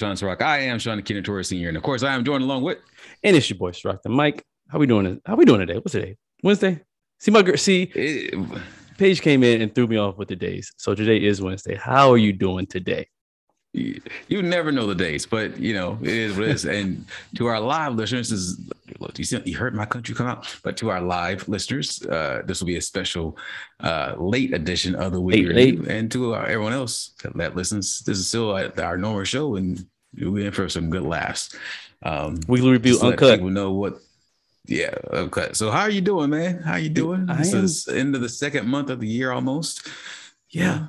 [0.00, 0.42] Welcome to the week review of Sean's Rock.
[0.42, 1.68] I am Sean Keenan Torres Sr.
[1.68, 2.78] And of course, I am joined along with
[3.22, 4.44] And it's your boy Rock the Mike.
[4.68, 5.20] How we doing?
[5.24, 5.74] How we doing today?
[5.74, 6.16] What's today?
[6.42, 6.80] Wednesday?
[7.20, 7.56] See my girl.
[7.56, 8.34] See, it,
[8.98, 10.72] Paige came in and threw me off with the days.
[10.78, 11.76] So today is Wednesday.
[11.76, 13.06] How are you doing today?
[13.74, 16.64] You, you never know the dates, but you know it is what it is.
[16.78, 17.04] and
[17.36, 18.60] to our live listeners, this is
[19.00, 22.42] look, you, see, you heard my country come out, but to our live listeners, uh,
[22.46, 23.36] this will be a special
[23.80, 25.88] uh, late edition of the week, Late, late.
[25.88, 29.56] and to our, everyone else that, that listens, this is still uh, our normal show,
[29.56, 29.84] and
[30.16, 31.54] we're in for some good laughs.
[32.02, 33.34] Um, Weekly review uncut.
[33.38, 33.98] People know what.
[34.66, 35.50] Yeah, okay.
[35.52, 36.62] So how are you doing, man?
[36.62, 37.28] How are you doing?
[37.28, 39.88] I This am- is end of the second month of the year almost.
[40.50, 40.86] Yeah.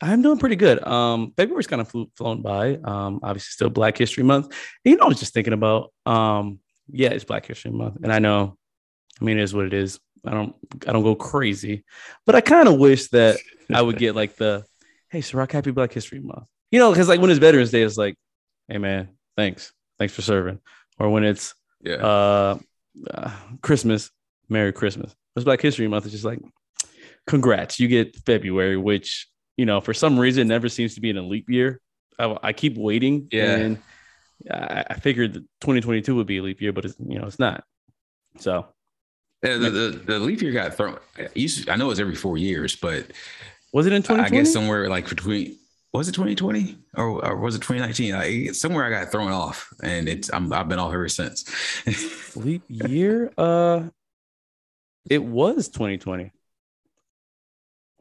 [0.00, 0.84] I'm doing pretty good.
[0.86, 2.76] Um, February's kind of flew, flown by.
[2.76, 4.46] Um, obviously still Black History Month.
[4.84, 6.58] And, you know, I was just thinking about um,
[6.90, 7.98] yeah, it's Black History Month.
[8.02, 8.56] And I know,
[9.20, 9.98] I mean, it is what it is.
[10.26, 10.54] I don't
[10.86, 11.84] I don't go crazy,
[12.26, 13.38] but I kind of wish that
[13.72, 14.64] I would get like the
[15.10, 16.46] hey Ciroc, happy Black History Month.
[16.70, 18.16] You know, because like when it's Veterans Day, it's like,
[18.68, 19.72] hey man, thanks.
[19.98, 20.60] Thanks for serving.
[20.98, 21.96] Or when it's Yeah.
[21.96, 22.58] uh,
[23.12, 23.30] uh
[23.62, 24.10] Christmas,
[24.48, 25.14] Merry Christmas.
[25.36, 26.06] It's Black History Month.
[26.06, 26.40] It's just like,
[27.26, 31.16] congrats, you get February, which you know for some reason never seems to be in
[31.16, 31.80] a leap year.
[32.18, 33.56] I, I keep waiting, Yeah.
[33.56, 33.78] and
[34.50, 37.38] I, I figured that 2022 would be a leap year, but it's you know it's
[37.38, 37.64] not.
[38.38, 38.66] So
[39.42, 40.98] Yeah, the, the, the leap year got thrown.
[41.18, 43.06] I used to- I know it's every four years, but
[43.72, 44.22] was it in 2020?
[44.24, 45.56] I guess somewhere like between
[45.92, 48.14] was it 2020 or, or was it 2019?
[48.14, 51.44] I, somewhere I got thrown off, and it's I'm, I've been off ever since.
[52.36, 53.32] leap year.
[53.38, 53.84] Uh,
[55.08, 56.32] it was 2020.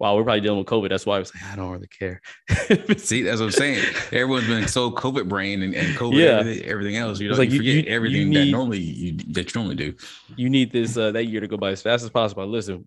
[0.04, 0.90] Wow, we're probably dealing with COVID.
[0.90, 2.22] That's why I was like, I don't really care.
[2.98, 3.86] See, that's what I'm saying.
[4.12, 6.40] Everyone's been so COVID brain and, and COVID, Yeah.
[6.40, 7.22] everything, everything else.
[7.22, 9.76] You know, like you you- forget you- everything you that normally you that you normally
[9.78, 9.96] do.
[10.36, 12.46] you need this uh, that year to go by as fast as possible.
[12.46, 12.86] Listen,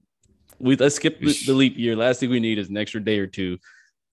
[0.58, 1.96] we let's skip the, the leap year.
[1.96, 3.56] Last thing we need is an extra day or two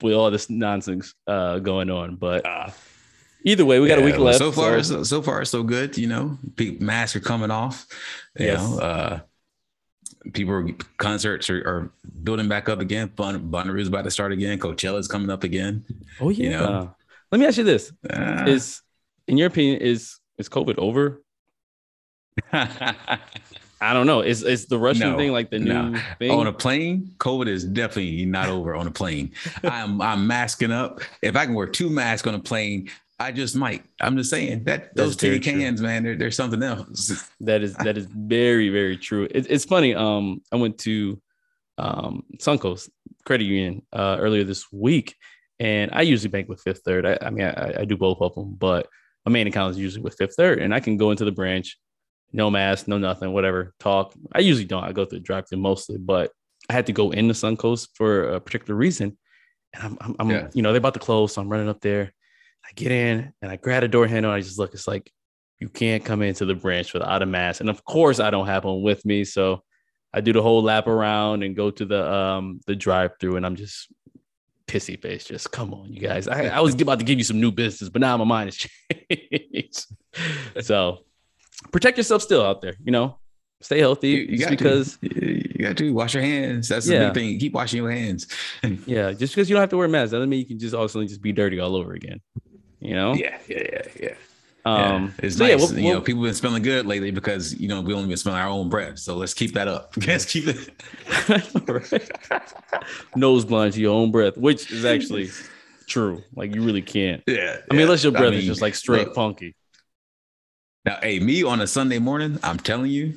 [0.02, 2.16] with all this nonsense uh, going on.
[2.16, 2.70] But uh,
[3.44, 4.38] either way, we got a week well, left.
[4.38, 5.96] So far, so- so, so far, so good.
[5.96, 6.36] You know,
[6.80, 7.86] masks are coming off.
[8.36, 8.60] You Yes.
[8.60, 9.20] know, uh,
[10.32, 10.68] people are,
[10.98, 13.10] concerts are, are building back up again.
[13.16, 14.58] Bun Bonnaroo is about to start again.
[14.58, 15.84] Coachella is coming up again.
[16.20, 16.44] oh yeah.
[16.44, 16.94] you know.
[17.30, 18.80] Let me ask you this: Uh, Is
[19.26, 21.22] in your opinion is is COVID over?
[23.80, 24.22] I don't know.
[24.22, 25.88] Is is the Russian No, thing like the no.
[25.90, 26.30] new thing?
[26.32, 29.32] on a plane, COVID is definitely not over on a plane.
[29.62, 31.00] I'm I'm masking up.
[31.22, 32.90] If I can wear two masks on a plane,
[33.20, 33.84] I just might.
[34.00, 35.62] I'm just saying that those That's very tin true.
[35.62, 37.28] cans, man, they're, they're something else.
[37.40, 39.26] That is that is very very true.
[39.30, 39.94] It, it's funny.
[39.94, 41.20] Um, I went to
[41.78, 42.90] um Suncoast
[43.24, 45.16] Credit Union uh, earlier this week,
[45.58, 47.06] and I usually bank with Fifth Third.
[47.06, 48.88] I, I mean, I, I do both of them, but
[49.26, 51.76] my main account is usually with Fifth Third, and I can go into the branch,
[52.32, 53.74] no mask, no nothing, whatever.
[53.80, 54.14] Talk.
[54.32, 54.84] I usually don't.
[54.84, 56.30] I go through the drive-through mostly, but
[56.70, 59.16] I had to go into Suncoast for a particular reason,
[59.74, 60.48] and I'm, I'm, I'm Yeah.
[60.54, 62.12] you know, they're about to close, so I'm running up there.
[62.68, 64.30] I get in and I grab a door handle.
[64.32, 64.74] And I just look.
[64.74, 65.10] It's like
[65.58, 67.60] you can't come into the branch without a mask.
[67.60, 69.24] And of course, I don't have one with me.
[69.24, 69.62] So
[70.12, 73.46] I do the whole lap around and go to the um the drive through, and
[73.46, 73.88] I'm just
[74.66, 75.24] pissy face.
[75.24, 76.28] Just come on, you guys.
[76.28, 78.56] I, I was about to give you some new business, but now my mind has
[78.56, 79.86] changed.
[80.60, 80.98] so
[81.72, 82.74] protect yourself still out there.
[82.84, 83.18] You know,
[83.60, 84.10] stay healthy.
[84.10, 85.08] You, you because to.
[85.58, 86.68] You got to wash your hands.
[86.68, 87.04] That's the Yeah.
[87.06, 87.38] big thing.
[87.40, 88.28] Keep washing your hands.
[88.86, 90.72] yeah, just because you don't have to wear a mask doesn't mean you can just
[90.74, 92.20] also just be dirty all over again.
[92.88, 93.12] You know.
[93.12, 94.14] Yeah, yeah, yeah, yeah.
[94.64, 95.04] Um.
[95.18, 95.26] yeah.
[95.26, 95.50] It's so nice.
[95.50, 98.08] yeah, we'll- you know, we'll- people been smelling good lately because you know we only
[98.08, 98.98] been smelling our own breath.
[98.98, 99.94] So let's keep that up.
[100.06, 100.70] Let's keep it.
[103.16, 105.28] Nose blind to your own breath, which is actually
[105.86, 106.22] true.
[106.34, 107.22] Like you really can't.
[107.26, 107.58] Yeah.
[107.70, 107.84] I mean, yeah.
[107.84, 109.54] unless your I breath is just like straight look, funky.
[110.86, 113.14] Now, hey, me on a Sunday morning, I'm telling you,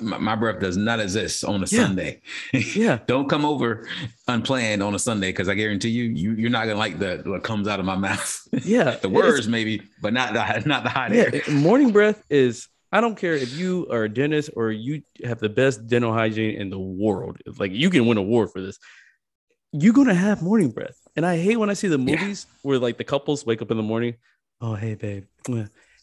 [0.00, 1.84] my, breath does not exist on a Yeah.
[1.86, 2.22] Sunday.
[2.52, 2.98] Yeah.
[3.06, 3.86] Don't come over
[4.28, 7.42] unplanned on a Sunday because I guarantee you, you you're not gonna like the what
[7.44, 8.40] comes out of my mouth.
[8.64, 8.90] Yeah.
[9.02, 11.30] the words maybe, but not the not the hot Yeah.
[11.32, 11.42] air.
[11.50, 12.68] Morning breath is.
[12.94, 16.60] I don't care if you are a dentist or you have the best dental hygiene
[16.60, 17.38] in the world.
[17.58, 18.78] Like you can win an award for this.
[19.72, 22.16] You're gonna have morning breath, and I hate when I see the Yeah.
[22.20, 24.16] movies where like the couples wake up in the morning.
[24.60, 25.24] Oh, hey babe.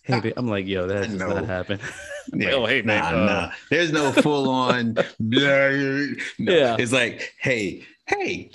[0.10, 0.34] Hey babe.
[0.38, 1.30] I'm like, yo, that does No.
[1.30, 1.80] not happen.
[2.32, 2.52] Yeah.
[2.52, 3.52] oh, hey, man, nah, uh, nah.
[3.72, 4.94] There's no full on.
[5.20, 6.06] no.
[6.38, 6.76] Yeah.
[6.78, 8.52] It's like, hey, hey,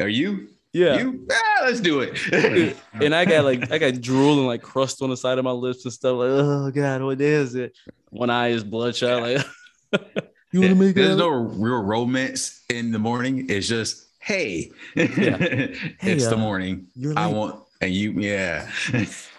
[0.00, 0.48] are you?
[0.72, 0.98] Yeah.
[0.98, 1.28] You?
[1.30, 2.74] Ah, let's do it.
[2.94, 5.50] and I got like I got drool and like crust on the side of my
[5.50, 6.16] lips and stuff.
[6.16, 7.76] Like, oh god, what is it?
[8.08, 9.20] One eye is bloodshot.
[9.20, 9.46] Like,
[10.52, 13.46] you want to make There's no real romance in the morning.
[13.50, 15.06] It's just, hey, yeah.
[16.00, 16.86] it's the uh, morning.
[16.94, 18.70] You're I want, and you, yeah.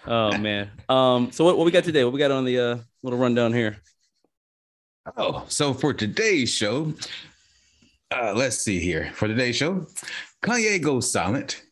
[0.06, 0.70] Oh man.
[0.88, 1.32] Um.
[1.32, 2.04] So what, what we got today?
[2.04, 3.78] What we got on the uh little rundown here?
[5.16, 6.92] oh, so for today's show,
[8.10, 9.10] uh, let's see here.
[9.14, 9.86] For today's show,
[10.42, 11.62] Kanye goes silent.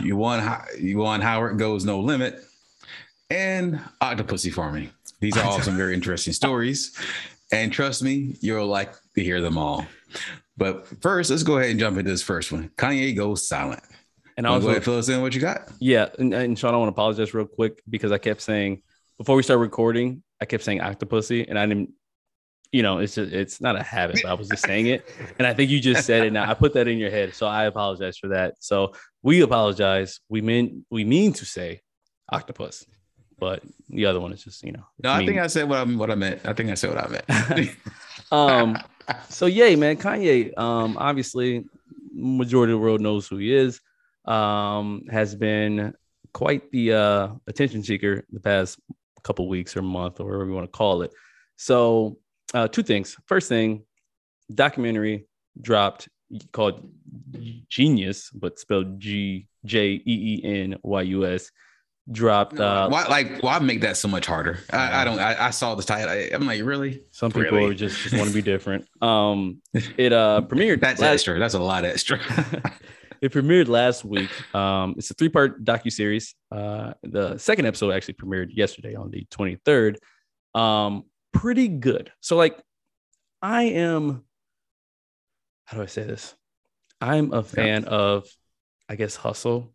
[0.00, 0.44] You want
[0.80, 1.20] You won.
[1.20, 2.42] Howard goes no limit,
[3.30, 4.90] and octopussy farming.
[5.20, 6.98] These are all some very interesting stories,
[7.52, 9.86] and trust me, you'll like to hear them all.
[10.56, 12.70] But first, let's go ahead and jump into this first one.
[12.76, 13.82] Kanye goes silent.
[14.36, 15.70] And I was go also, ahead and fill us in what you got.
[15.80, 18.82] yeah, and, and Sean, I want to apologize real quick because I kept saying
[19.18, 21.90] before we start recording, I kept saying octopussy, and I didn't.
[22.72, 25.08] You know, it's just it's not a habit, but I was just saying it,
[25.38, 26.32] and I think you just said it.
[26.32, 28.54] Now I put that in your head, so I apologize for that.
[28.58, 30.18] So we apologize.
[30.28, 31.82] We mean we mean to say
[32.32, 32.84] octopus,
[33.38, 34.84] but the other one is just you know.
[35.00, 35.28] No, I mean.
[35.28, 36.40] think I said what I what I meant.
[36.44, 37.70] I think I said what I meant.
[38.32, 38.76] um
[39.28, 41.64] so yay man kanye um obviously
[42.12, 43.80] majority of the world knows who he is
[44.26, 45.92] um has been
[46.32, 48.78] quite the uh attention seeker the past
[49.22, 51.12] couple weeks or month or whatever you want to call it
[51.56, 52.16] so
[52.54, 53.82] uh two things first thing
[54.54, 55.26] documentary
[55.60, 56.08] dropped
[56.52, 56.88] called
[57.68, 61.50] genius but spelled g j e e n y u s
[62.10, 64.58] dropped uh why like why make that so much harder?
[64.70, 65.18] I, I don't.
[65.18, 66.10] I, I saw the title.
[66.10, 67.00] I, I'm like, really?
[67.12, 67.74] some people Really?
[67.74, 69.62] just, just want to be different um
[69.96, 71.38] it uh premiered That's last- extra.
[71.38, 72.18] That's a lot extra.
[73.24, 74.30] it premiered last week.
[74.54, 76.34] Um, it's a three part docu series.
[76.50, 79.96] Uh, the second episode actually premiered yesterday on the 23rd.
[80.54, 82.12] Um, pretty good.
[82.20, 82.60] So, like,
[83.40, 84.24] I am.
[85.64, 86.34] How do I say this?
[87.00, 88.28] I'm a fan of,
[88.88, 89.72] I guess, hustle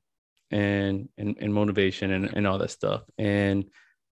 [0.51, 3.03] and and, and motivation and, and all that stuff.
[3.17, 3.65] And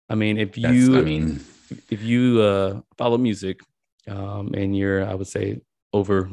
[0.09, 1.41] I mean, if That's, you I mean,
[1.89, 3.59] if you uh, follow music
[4.07, 5.59] um, and you're i would say
[5.93, 6.29] over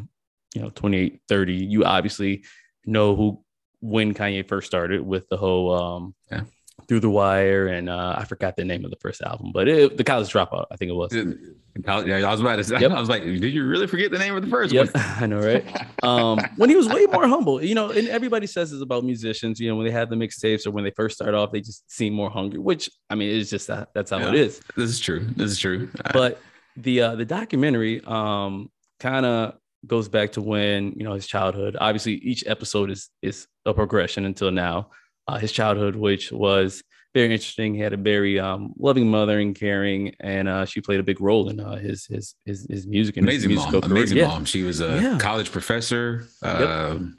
[0.54, 2.44] you know 28 30 you obviously
[2.86, 3.42] know who
[3.80, 6.42] when kanye first started with the whole um, Yeah.
[6.88, 9.96] through the wire and uh, i forgot the name of the first album but it,
[9.96, 12.78] the college dropout i think it was yeah, I was about to say.
[12.80, 12.90] Yep.
[12.90, 15.02] I was like, did you really forget the name of the first yep one?
[15.22, 15.64] i know right
[16.04, 19.58] um, when he was way more humble you know and everybody says this about musicians
[19.58, 21.90] you know when they have the mixtapes or when they first start off they just
[21.90, 24.40] seem more hungry which i mean it's just that that's how it Yeah.
[24.42, 25.20] is This is true.
[25.36, 25.88] This is true.
[26.12, 26.40] But
[26.76, 28.70] the uh, the documentary um
[29.00, 29.54] kind of
[29.86, 31.76] goes back to when you know his childhood.
[31.80, 34.90] Obviously, each episode is is a progression until now.
[35.28, 36.82] Uh, his childhood, which was
[37.14, 40.98] very interesting, he had a very um, loving mother and caring, and uh, she played
[40.98, 43.82] a big role in uh, his his his his music and his amazing musical mom.
[43.82, 43.96] career.
[43.98, 44.26] Amazing Yeah.
[44.28, 44.44] mom.
[44.44, 45.18] She was a Yeah.
[45.18, 46.26] college professor.
[46.42, 47.16] Um,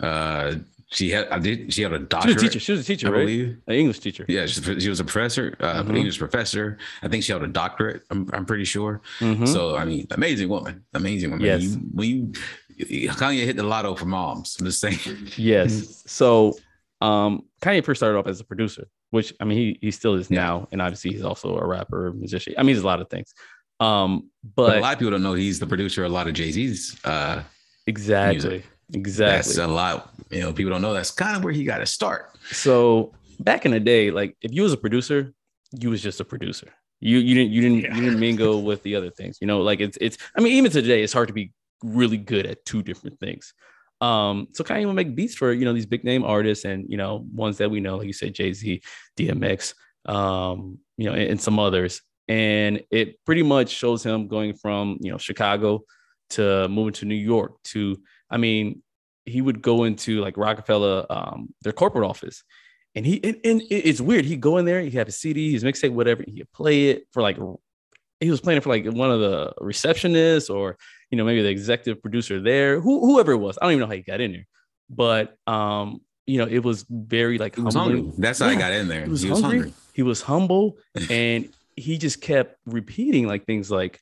[0.00, 0.54] uh,
[0.94, 1.28] she had.
[1.28, 1.72] I did.
[1.74, 2.60] She had a She was a teacher.
[2.60, 3.18] She was a teacher, I right?
[3.20, 3.58] believe.
[3.66, 4.24] An English teacher.
[4.28, 5.96] Yeah, she, she was a professor, uh, Mhm.
[5.96, 6.78] English professor.
[7.02, 8.02] I think she had a doctorate.
[8.10, 9.00] I'm, I'm pretty sure.
[9.20, 9.46] Mhm.
[9.48, 11.44] So I mean, amazing woman, amazing woman.
[11.46, 11.62] Yes.
[11.62, 14.56] You, when you Kanye hit the lotto for moms.
[14.58, 14.98] I'm just saying.
[15.36, 16.02] Yes.
[16.06, 16.56] So
[17.00, 20.30] um Kanye first started off as a producer, which I mean he he still is
[20.30, 20.42] Yeah.
[20.44, 22.54] now, and obviously he's also a rapper, musician.
[22.58, 23.34] I mean, he's a lot of things.
[23.80, 26.28] Um, But, but, a lot of people don't know he's the producer of a lot
[26.28, 26.96] of Jay Z's.
[27.04, 27.42] Uh,
[27.86, 29.62] exactly, that's exactly.
[29.62, 30.12] a lot.
[30.30, 32.36] You know, people don't know that's kind of where he got to start.
[32.50, 35.32] So back in the day, like if you was a producer,
[35.72, 36.68] you was just a producer.
[37.00, 37.94] You you didn't you didn't Yeah.
[37.96, 39.38] you didn't mingle with the other things.
[39.40, 40.16] You know, like it's it's.
[40.36, 43.52] I mean, even today, it's hard to be really good at two different things.
[44.00, 46.96] Um, so Kanye would make beats for you know these big name artists and you
[46.96, 48.82] know ones that we know, like you said, Jay Z,
[49.16, 49.74] DMX,
[50.06, 52.02] um, you know, and, and some others.
[52.26, 55.84] And it pretty much shows him going from you know Chicago
[56.30, 57.96] to moving to New York to.
[58.30, 58.82] I mean,
[59.26, 62.42] he would go into like Rockefeller, um, their corporate office,
[62.94, 64.24] and he and, and it's weird.
[64.24, 66.24] He'd go in there, he'd have his CD, his mixtape, whatever.
[66.26, 67.38] He'd play it for like
[68.20, 70.76] he was playing it for like one of the receptionists or
[71.10, 73.58] you know maybe the executive producer there, who, whoever it was.
[73.60, 74.46] I don't even know how he got in there,
[74.90, 78.10] but um, you know, it was very like was hungry.
[78.18, 78.58] That's how he Yeah.
[78.60, 79.04] got in there.
[79.04, 79.58] He was, he was hungry.
[79.58, 79.74] hungry.
[79.92, 80.78] He was humble,
[81.10, 84.00] and he just kept repeating like things like,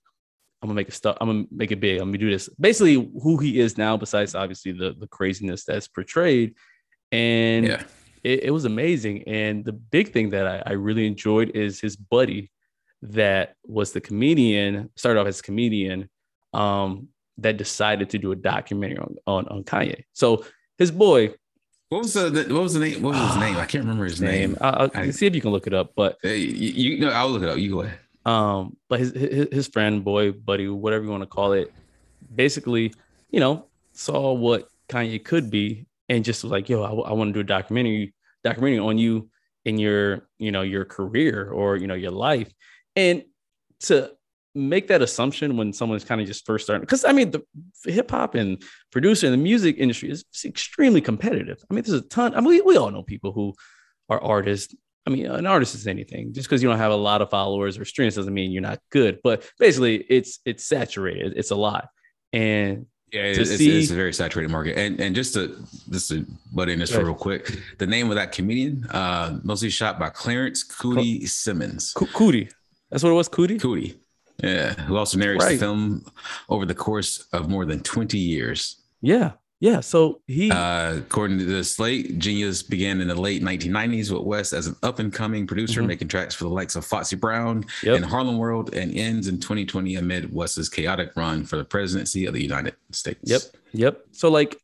[0.62, 1.16] "I'm gonna make it stuff.
[1.20, 2.00] I'm gonna make it big.
[2.00, 5.88] I'm gonna do this." Basically, who he is now, besides obviously the the craziness that's
[5.88, 6.54] portrayed,
[7.10, 7.82] and Yeah.
[8.22, 9.24] it, it was amazing.
[9.26, 12.50] And the big thing that I, I really enjoyed is his buddy,
[13.02, 14.90] that was the comedian.
[14.96, 16.08] Started off as a comedian,
[16.54, 20.04] um, that decided to do a documentary on on, on Kanye.
[20.12, 20.44] So
[20.78, 21.34] his boy,
[21.88, 23.02] What was the, the what was the name?
[23.02, 23.56] What was his name?
[23.56, 24.52] I can't remember his name.
[24.52, 27.00] name, I, I, I- see if you can look it up, but Hey, you, you
[27.00, 27.58] know, I'll look it up.
[27.58, 27.98] You go ahead.
[28.24, 31.72] Um but his, his his friend boy buddy whatever you want to call it
[32.34, 32.92] basically
[33.30, 37.32] you know saw what kanye could be and just was like yo i, want to
[37.32, 38.14] do a documentary
[38.44, 39.28] documentary on you
[39.64, 42.52] in your you know your career or you know your life.
[42.96, 43.24] And
[43.80, 44.12] to
[44.54, 47.42] make that assumption when someone's kind of just first starting because i mean the
[47.86, 51.64] hip-hop and producer and the music industry is extremely competitive.
[51.70, 53.54] I mean there's a ton i mean we, we all know people who
[54.08, 54.74] are artists
[55.06, 56.32] I mean, an artist is anything.
[56.32, 58.78] Just because you don't have a lot of followers or streams doesn't mean you're not
[58.90, 59.18] good.
[59.24, 61.32] But basically, it's it's saturated.
[61.36, 61.88] It's a lot.
[62.32, 64.78] And Yeah, it's, see- it's a very saturated market.
[64.78, 65.56] And and just to
[65.90, 67.04] just to butt in this Right.
[67.04, 71.92] real quick, the name of that comedian, uh, mostly shot by Clarence Coodie Simmons.
[71.92, 72.50] Co- Coodie.
[72.90, 73.28] That's what it was.
[73.28, 73.58] Coodie.
[73.60, 73.96] Coodie.
[74.42, 75.52] Yeah, who also narrates Right.
[75.52, 76.04] the film
[76.48, 78.76] over the course of more than 20 years.
[79.00, 79.32] Yeah.
[79.62, 79.78] Yeah.
[79.78, 80.50] So he.
[80.50, 84.74] Uh, according to the slate, Genius began in the late 1990s with West as an
[84.82, 85.86] up and coming producer, Mhm.
[85.86, 87.96] making tracks for the likes of Foxy Brown Yep.
[87.96, 92.34] and Harlem World, and ends in 2020 amid West's chaotic run for the presidency of
[92.34, 93.20] the United States.
[93.22, 93.42] Yep.
[93.72, 94.04] Yep.
[94.10, 94.56] So like,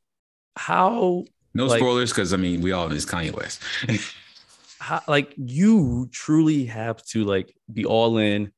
[0.56, 1.24] how
[1.54, 3.60] No Like- spoilers, because I mean, we all know it's Kanye West.
[4.80, 8.50] how, like you truly have to like be all in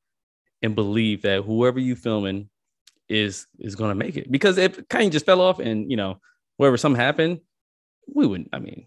[0.63, 2.49] and believe that whoever you're filming
[3.11, 4.31] is is gonna make it.
[4.31, 6.19] Because if Kanye just fell off and you know
[6.61, 7.40] whatever something happened,
[8.07, 8.50] we wouldn't.
[8.52, 8.87] I mean,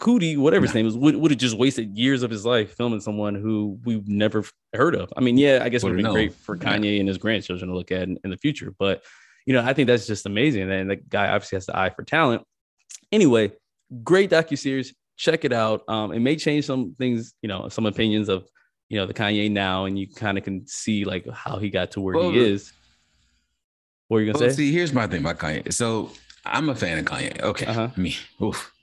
[0.00, 3.02] Coodie, whatever his name is, would would have just wasted years of his life filming
[3.02, 4.42] someone who we've never
[4.72, 5.12] heard of.
[5.14, 6.56] I mean, yeah, I guess it would be great for.
[6.56, 8.72] Kanye and his grandchildren to look at in, in the future.
[8.78, 9.02] But
[9.44, 10.70] you know, I think that's just amazing.
[10.70, 12.44] And the guy obviously has the eye for talent.
[13.12, 13.52] Anyway,
[14.02, 14.94] great docu series.
[15.18, 15.82] Check it out.
[15.88, 18.48] Um, it may change some things, you know, some opinions of
[18.88, 21.90] you know the Kanye now, and you kind of can see like how he got
[21.90, 22.72] to where Well, he is.
[24.08, 24.56] What are you gonna Well, say?
[24.56, 25.72] see, here's my thing about Kanye.
[25.72, 26.10] So
[26.44, 27.40] I'm a fan of Kanye.
[27.40, 27.66] Okay.
[27.66, 27.88] Uh-huh.
[27.96, 28.14] I mean,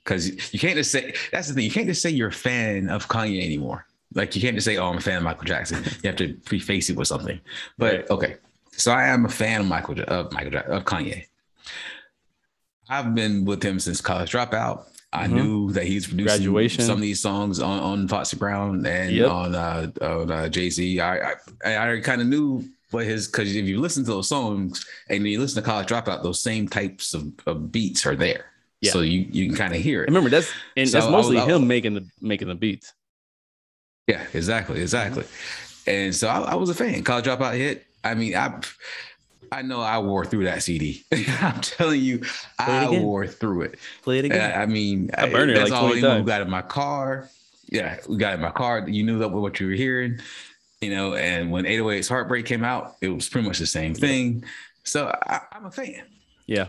[0.04, 1.64] because you can't just say that's the thing.
[1.64, 3.86] You can't just say you're a fan of Kanye anymore.
[4.14, 6.34] Like you can't just say, "Oh, I'm a fan of Michael Jackson." You have to
[6.44, 7.38] preface it with something.
[7.78, 8.10] But Right.
[8.10, 8.36] okay,
[8.72, 11.26] so I am a fan of Michael of Michael of Kanye.
[12.88, 14.84] I've been with him since College Dropout.
[15.12, 15.32] I Mhm.
[15.32, 16.84] knew that he's producing Graduation.
[16.84, 19.30] some of these songs on, on Foxy Brown and Yep.
[19.30, 21.00] on uh, on uh, Jay Z.
[21.00, 21.32] I
[21.64, 25.26] I, I kind of knew what his because if you listen to those songs and
[25.26, 28.46] you listen to College Dropout, those same types of, of beats are there.
[28.80, 28.92] Yeah.
[28.92, 30.06] So you you can kind of hear it.
[30.08, 32.92] Remember that's and So that's I mostly was- I- him making the making the beats.
[34.06, 35.22] Yeah, exactly, exactly.
[35.24, 35.90] Mm-hmm.
[35.90, 37.02] And so I, I was a fan.
[37.04, 37.86] College Dropout hit.
[38.02, 38.58] I mean, I
[39.52, 41.04] I know I wore through that CD.
[41.40, 42.22] I'm telling you,
[42.58, 43.02] I again.
[43.02, 43.78] wore through it.
[44.02, 44.52] Play it again.
[44.58, 46.24] I, I mean, I burned it that's like all you know, times.
[46.24, 47.28] we got in my car.
[47.68, 48.88] Yeah, we got in my car.
[48.88, 50.18] You knew that what you were hearing,
[50.80, 51.14] you know.
[51.14, 54.44] And when 808's Heartbreak came out, it was pretty much the same thing.
[54.84, 56.02] So I, I'm a fan.
[56.46, 56.68] yeah.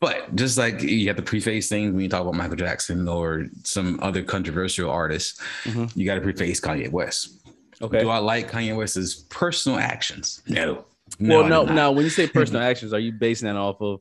[0.00, 3.46] But just like you have to preface things when you talk about Michael Jackson or
[3.62, 5.94] some other controversial artists, Mhm.
[5.96, 7.38] you got to preface Kanye West.
[7.80, 8.00] Okay.
[8.00, 10.42] Do I like Kanye West's personal actions?
[10.48, 10.84] No.
[11.20, 14.00] well, I no, now when you say personal actions, are you basing that off of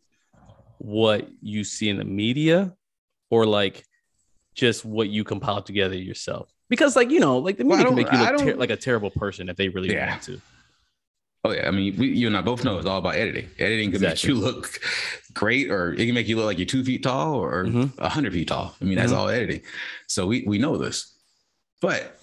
[0.80, 2.76] what you see in the media
[3.30, 3.84] or like
[4.56, 6.50] just what you compile together yourself?
[6.72, 8.78] Because like you know, like the Well, media can make you look ter- like a
[8.78, 10.12] terrible person if they really Yeah.
[10.12, 10.42] want to.
[11.44, 13.50] Oh yeah, I mean, we, you and I both know it's all about editing.
[13.60, 14.30] Editing can Exactly.
[14.30, 14.80] make you look
[15.34, 18.00] great, or it can make you look like you're two feet tall or a Mhm.
[18.00, 18.74] hundred feet tall.
[18.82, 19.18] I mean, that's Mhm.
[19.18, 19.62] all editing.
[20.08, 21.14] So we we know this.
[21.82, 22.18] But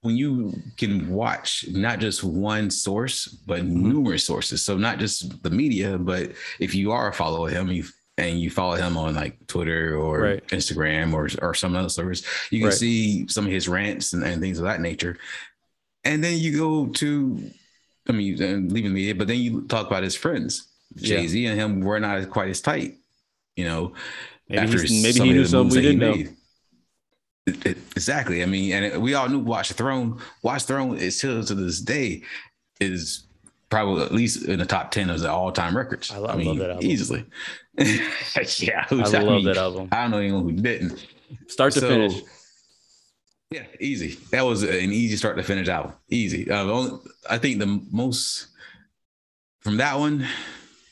[0.00, 3.88] when you can watch not just one source, but Mm-hmm.
[3.90, 7.68] numerous sources, so not just the media, but if you are a follower of him,
[7.70, 7.84] you
[8.20, 10.46] and you follow him on like Twitter or Right.
[10.48, 12.76] Instagram or or some other service, you can Right.
[12.76, 15.16] see some of his rants and, and things of that nature.
[16.04, 17.50] And then you go to,
[18.08, 21.46] I mean, uh, and leaving media, but then you talk about his friends, Jay Z
[21.46, 22.96] and him were not quite as tight,
[23.56, 23.94] you know.
[24.48, 24.66] Maybe,
[25.02, 26.14] maybe he knew something we didn't know.
[27.46, 28.42] It- it- exactly.
[28.42, 30.20] I mean, and it- we all knew Watch the Throne.
[30.42, 32.22] Watch the Throne is still to this day
[32.80, 33.24] is
[33.70, 36.10] probably at least in the top ten of the all time records.
[36.12, 36.86] I lo- I mean, love that album.
[36.86, 37.24] easily.
[37.78, 39.88] yeah, I love mean, that album.
[39.92, 41.06] I don't know anyone who didn't.
[41.46, 42.22] Start to So, finish.
[43.50, 44.16] Yeah, easy.
[44.30, 45.92] That was an easy start to finish album.
[46.08, 46.48] Easy.
[46.50, 46.98] Uh, only,
[47.28, 48.48] I think the most
[49.60, 50.26] from that one,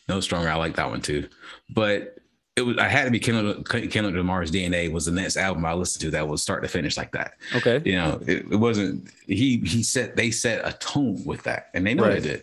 [0.09, 0.49] no stronger.
[0.49, 1.29] I like that one too,
[1.71, 2.18] but
[2.59, 5.73] it was I had to be Kendrick, Kendrick Lamar's DNA was the next album I
[5.73, 7.33] listened to that was start to finish like that.
[7.57, 7.81] Okay.
[7.85, 11.87] You know, it, it wasn't he he set they set a tone with that, and
[11.87, 12.21] they know Right.
[12.23, 12.43] they did.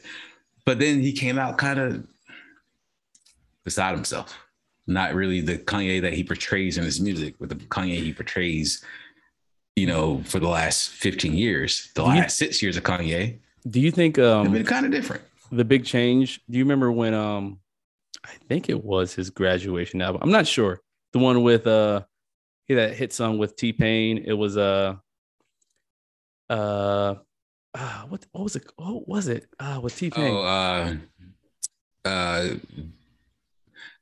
[0.65, 2.07] But then he came out kind of
[3.63, 4.37] beside himself.
[4.87, 8.83] Not really the Kanye that he portrays in his music, but the Kanye he portrays,
[9.75, 13.37] you know, for the last 15 years, the Do you- last six years of Kanye,
[13.67, 15.23] Do you think um been kind of different.
[15.51, 16.39] the big change?
[16.49, 17.59] Do you remember when um
[18.25, 20.21] I think it was his graduation album.
[20.23, 20.81] I'm not sure.
[21.13, 22.01] The one with uh
[22.65, 24.23] he that hit song with T Pain.
[24.25, 24.95] It was uh
[26.49, 27.15] uh
[27.75, 28.71] ah, what what was it?
[28.75, 29.47] What was it?
[29.59, 30.33] Ah, with T Pain.
[30.33, 30.95] Oh, uh,
[32.05, 32.55] uh,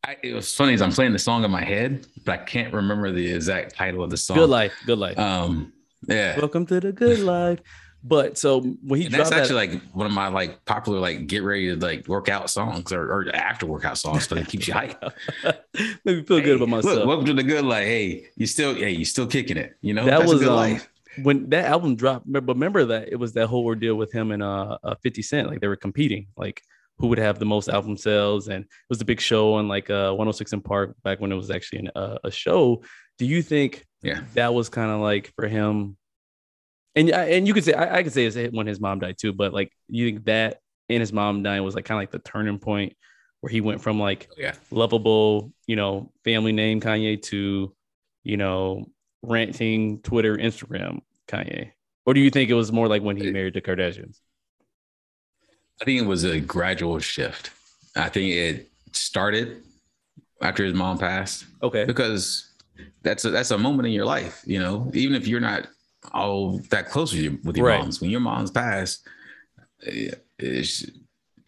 [0.06, 2.74] I, it was funny as I'm playing the song in my head, but I can't
[2.74, 4.38] remember the exact title of the song.
[4.38, 5.18] good life, good life.
[5.18, 5.72] Um,
[6.08, 6.38] yeah.
[6.38, 7.60] Welcome to the good life.
[8.06, 11.00] But so when he And that's dropped that, actually like one of my like popular
[11.00, 14.68] like get ready to like workout songs or, or after workout songs because it keeps
[14.68, 15.14] you hyped.
[16.06, 16.96] made me feel good about myself.
[16.98, 17.86] Look, welcome to the good life.
[17.86, 19.78] Hey, you still hey, you still kicking it.
[19.82, 20.90] You know That that's was, a good um, life.
[21.22, 24.44] when that album dropped, remember, remember that it was that whole ordeal with him and
[24.44, 26.28] uh, uh 50 Cent, like they were competing.
[26.36, 26.62] Like
[27.00, 29.90] who would have the most album sales, and it was a big show on like
[29.90, 32.84] uh 106 in Park back when it was actually an, uh, a show.
[33.18, 34.24] Do you think Yeah.
[34.34, 35.96] that was kind of like for him?
[36.96, 39.34] And and you could say I, I could say it's when his mom died too,
[39.34, 40.60] but like you think that
[40.90, 42.94] and his mom dying was like kind of like the turning point
[43.42, 44.54] where he went from like Yeah.
[44.72, 47.74] lovable, you know, family name Kanye to,
[48.24, 48.86] you know,
[49.24, 51.72] ranting Twitter, Instagram Kanye?
[52.06, 54.20] Or do you think it was more like when he married the Kardashians?
[55.82, 57.50] I think it was a gradual shift.
[57.96, 59.64] I think it started
[60.42, 61.86] after his mom passed Okay.
[61.86, 62.52] because
[63.02, 65.68] that's a, that's a moment in your life, you know, even if you're not
[66.12, 67.80] all that close with your, with your Right.
[67.80, 69.08] moms, when your mom's passed,
[69.86, 70.12] eh,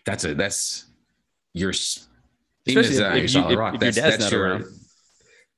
[0.06, 0.86] that's a, that's
[1.54, 4.66] your, even if Especially if you- if- rock, if your dad's that's not your, around.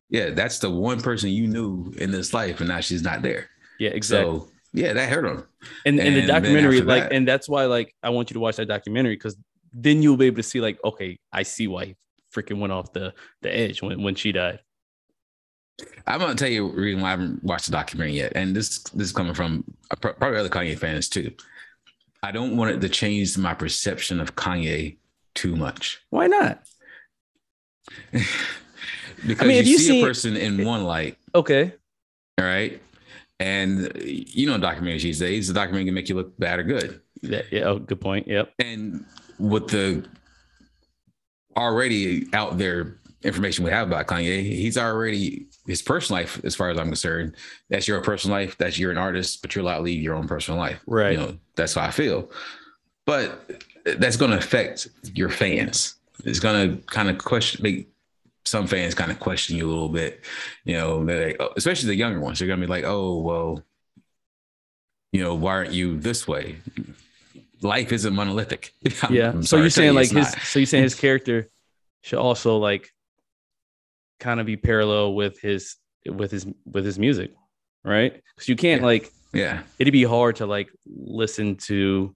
[0.10, 3.50] yeah, that's the one person you knew in this life and now she's not there.
[3.80, 4.40] Yeah, exactly.
[4.40, 5.44] So yeah, that hurt him.
[5.86, 8.36] and, and the and then documentary, like, that- and that's why, like, I want you
[8.36, 9.36] to watch that documentary because
[9.74, 11.96] then you'll be able to see, like, okay, I see why he
[12.36, 14.60] freaking went off the the edge when when she died.
[16.08, 18.80] I'm gonna tell you a reason why I haven't watched the documentary yet, and this
[18.80, 19.64] this is coming from
[20.02, 21.32] probably other Kanye fans too.
[22.24, 24.98] I don't want it to change my perception of Kanye
[25.36, 26.64] too much Why not?
[28.12, 31.72] because mean, you, you see see- a person in one light, Okay.
[32.40, 32.82] all right,
[33.40, 37.02] and you know documentaries these days, the documentary can make you look bad or good,
[37.22, 37.44] Yeah.
[37.52, 38.28] yeah oh, good point.
[38.28, 38.54] Yep.
[38.60, 39.06] and
[39.40, 40.04] with the
[41.56, 46.70] already out there information we have about Kanye, he's already his personal life, as far
[46.70, 47.36] as I'm concerned,
[47.70, 48.58] that's your personal life.
[48.58, 50.82] That's you're an artist, but you're allowed to lead your own personal life.
[50.88, 51.12] Right.
[51.12, 52.32] You know, that's how I feel.
[53.06, 53.62] But
[53.98, 55.96] that's going to affect your fans.
[56.24, 57.90] It's going to kind of question, make
[58.46, 60.24] some fans kind of question you a little bit.
[60.64, 62.40] You know, like, oh, especially the younger ones.
[62.40, 63.64] They're going to be like, oh, well,
[65.12, 66.58] you know, why aren't you this way?
[67.62, 68.74] Life isn't monolithic.
[69.10, 69.30] Yeah.
[69.30, 70.42] I'm so sorry you're saying you, like his not.
[70.42, 71.50] so you're saying his character
[72.02, 72.94] should also like
[74.20, 75.76] kind of be parallel with his
[76.06, 77.34] with his with his music,
[77.84, 78.22] right?
[78.36, 78.88] Because you can't Yeah.
[78.88, 79.62] like yeah.
[79.80, 82.16] it'd be hard to like listen to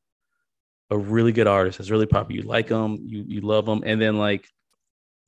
[0.89, 2.41] a really good artist that's really popular.
[2.41, 4.47] You like him, you you love him, and then like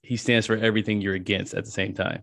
[0.01, 2.21] he stands for everything you're against at the same time.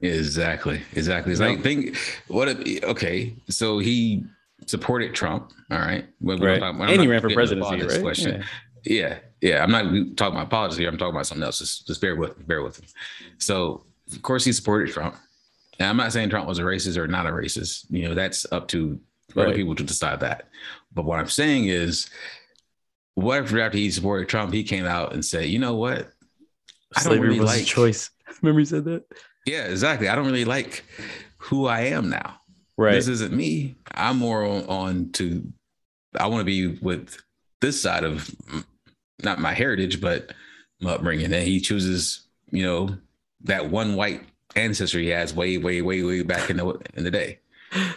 [0.00, 0.80] Exactly.
[0.94, 1.32] Exactly.
[1.32, 1.96] It's like think
[2.28, 4.24] what if okay, so he
[4.66, 5.52] supported Trump.
[5.70, 6.06] All right.
[6.24, 6.62] Don't Right.
[6.62, 8.00] I'm And he ran for presidency, right?
[8.00, 8.44] question.
[8.84, 8.98] Yeah.
[9.00, 9.18] Yeah.
[9.42, 9.62] Yeah.
[9.62, 10.88] I'm not talking about politics here.
[10.88, 11.58] I'm talking about something else.
[11.58, 12.86] Just, just bear with bear with him.
[13.38, 15.16] So of course he supported Trump.
[15.78, 17.86] And I'm not saying Trump was a racist or not a racist.
[17.90, 18.98] You know, that's up to
[19.36, 20.48] other people to decide that.
[20.94, 22.08] But what I'm saying is
[23.14, 26.10] what if after he supported Trump, he came out and said, you know what?
[26.96, 28.10] I don't Slavery really was like choice.
[28.42, 29.04] Remember he said that?
[29.46, 30.08] Yeah, exactly.
[30.08, 30.84] I don't really like
[31.38, 32.36] who I am now.
[32.76, 32.92] Right.
[32.92, 33.76] This isn't me.
[33.92, 35.52] I'm more on, on to
[36.18, 37.16] I want to be with
[37.60, 38.30] this side of
[39.24, 40.32] not my heritage, but
[40.80, 41.26] my upbringing.
[41.32, 42.96] And he chooses, you know,
[43.44, 44.22] that one white
[44.56, 47.38] ancestor he has way, way, way, way back in the in the day.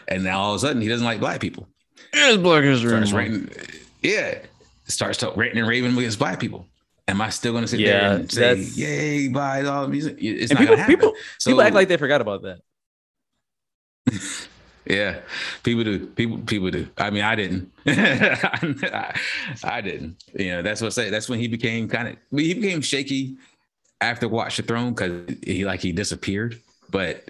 [0.07, 1.67] And now all of a sudden he doesn't like black people.
[2.13, 3.47] Here's Black History
[4.01, 4.39] yeah,
[4.85, 6.67] starts talking ranting and raving against black people.
[7.07, 10.17] Am I still going to sit there Yeah, and say, "Yay, buy all music"?
[10.19, 10.95] It's And not people, to happen.
[10.95, 12.59] people, So- people act like they forgot about that.
[14.87, 15.19] Yeah,
[15.63, 16.05] people do.
[16.07, 16.87] People people do.
[16.97, 17.71] I mean, I didn't.
[17.87, 19.19] I,
[19.63, 20.23] I didn't.
[20.37, 21.09] You know, that's what I say.
[21.09, 23.37] That's when he became kind of he became shaky
[24.01, 26.61] after Watch the Throne because he like he disappeared.
[26.91, 27.29] But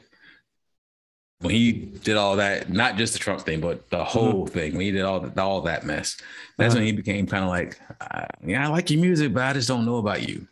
[1.39, 4.81] when he did all that, not just the Trump thing, but the whole thing, when
[4.81, 6.17] he did all the, all that mess,
[6.57, 6.79] that's Uh-huh.
[6.79, 9.67] when he became kind of like, uh, yeah, I like your music, but I just
[9.67, 10.47] don't know about you.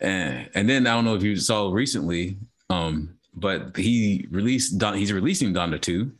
[0.00, 2.38] And and then I don't know if you saw recently,
[2.70, 4.94] um, but he released Don.
[4.94, 6.12] He's releasing Donda two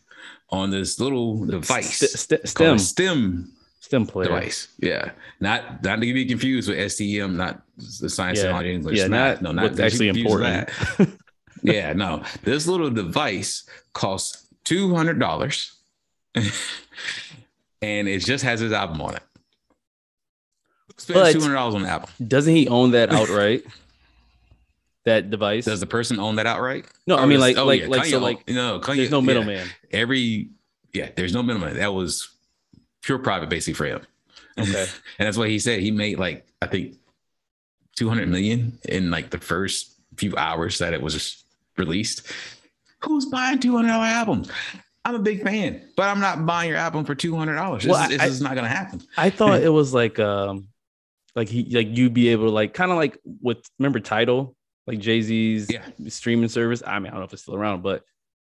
[0.52, 4.28] on this little device St- st- STEM, STEM STEM player.
[4.28, 4.68] device.
[4.78, 5.10] Yeah,
[5.40, 7.62] not not to be confused with STEM, not
[8.00, 8.44] the science, Yeah.
[8.44, 8.98] technology, English.
[8.98, 10.68] Yeah, not, not no, not actually important.
[11.62, 12.22] yeah, no.
[12.42, 15.72] This little device costs two hundred dollars,
[16.34, 19.22] and it just has his album on it.
[20.96, 22.10] Spends two hundred dollars on an album?
[22.26, 23.64] Doesn't he own that outright?
[25.04, 25.64] that device?
[25.64, 26.86] Does the person own that outright?
[27.06, 28.96] no, I mean does- like oh, like yeah, like Kanye so own- like no, Kanye,
[28.96, 29.26] there's no yeah.
[29.26, 29.68] middleman.
[29.90, 30.50] Every
[30.92, 31.76] yeah, there's no middleman.
[31.76, 32.28] That was
[33.02, 34.00] pure private, basically for him.
[34.58, 34.86] Okay.
[35.18, 35.80] and that's what he said.
[35.80, 36.96] He made like I think
[37.96, 41.44] 200 million in like the first few hours that it was
[41.76, 42.26] released.
[43.02, 44.50] Who's buying 200 dollar albums?
[45.04, 47.82] I'm a big fan, but I'm not buying your album for 200 dollars.
[47.84, 49.00] This, Well, is- this I- is not gonna happen.
[49.16, 50.68] I thought it was like um
[51.34, 54.54] like he like you'd be able to like kind of like with remember Tidal
[54.86, 55.84] like Jay Z's Yeah.
[56.08, 56.82] streaming service.
[56.86, 58.04] I mean I don't know if it's still around, but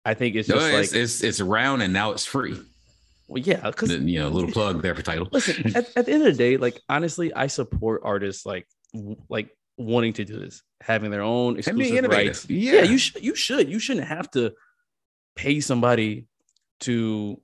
[0.04, 2.58] I think it's No, just it's, like it's it's around and now it's free.
[3.28, 5.28] Well, yeah, because you know, a little plug there for Tidal.
[5.32, 8.66] listen, at, at the end of the day, like honestly, I support artists like
[9.28, 12.48] like wanting to do this, having their own exclusive rights.
[12.50, 12.72] Yeah.
[12.74, 14.52] Yeah, you should you should you shouldn't have to
[15.37, 16.26] pay somebody
[16.80, 17.40] to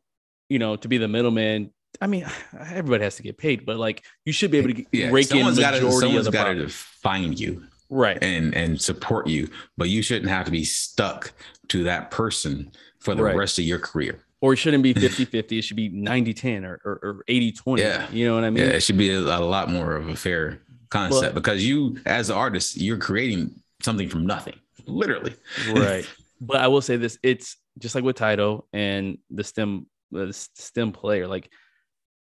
[0.48, 1.72] you know to be the middleman.
[2.00, 2.26] I mean,
[2.58, 5.26] everybody has to get paid, but like you should be able to get, yeah, rake
[5.30, 6.70] in someone's to majority of the got to profit.
[6.72, 8.18] find you Right.
[8.22, 11.32] and and support you, but you shouldn't have to be stuck
[11.68, 12.70] to that person
[13.00, 13.36] for the Right.
[13.36, 14.20] rest of your career.
[14.40, 15.58] Or it shouldn't be 50-50.
[15.58, 17.78] It should be 90-10 or, or, or 80-20.
[17.78, 18.06] Yeah.
[18.12, 18.64] You know what I mean?
[18.64, 22.30] yeah, it should be a, a lot more of a fair concept because you, as
[22.30, 24.54] an artist, you're creating something from nothing,
[24.86, 25.34] literally.
[25.72, 26.08] right
[26.40, 30.92] but i will say this it's just like with Tidal and the stem the stem
[30.92, 31.50] player like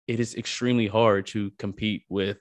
[0.08, 2.38] it is extremely hard to compete with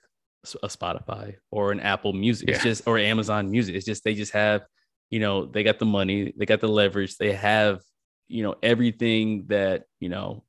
[0.63, 4.33] a spotify or an apple music it's just or amazon music it's just they just
[4.33, 4.63] have
[5.09, 7.81] you know they got the money they got the leverage they have
[8.27, 10.43] you know everything that you know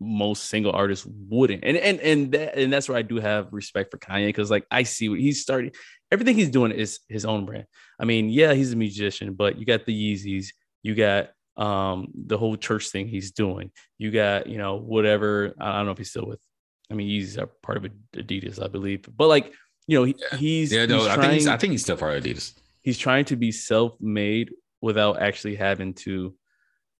[0.00, 3.90] most single artists wouldn't and and and that, and that's where i do have respect
[3.90, 5.72] for kanye because like i see what he's starting
[6.12, 7.66] everything he's doing is his own brand
[7.98, 10.48] I mean, yeah, he's a musician, but you got the Yeezys,
[10.82, 13.72] you got um the whole church thing he's doing.
[13.98, 15.54] You got, you know, whatever.
[15.60, 16.40] I don't know if he's still with
[16.90, 19.08] I mean, Yeezys are part of Adidas, I believe.
[19.16, 19.52] But like,
[19.86, 21.96] you know, he, he's Yeah, no, he's I trying, think he's, I think he's still
[21.96, 22.54] part of Adidas.
[22.82, 26.34] he's trying to be self-made without actually having to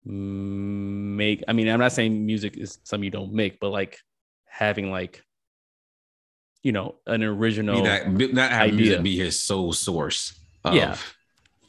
[0.05, 3.99] make I mean, I'm not saying music is something you don't make, but like
[4.47, 5.23] having like
[6.63, 7.83] you know, an original
[8.17, 8.77] be- not have idea.
[8.77, 10.39] music be his sole source.
[10.65, 10.97] Of, Yeah.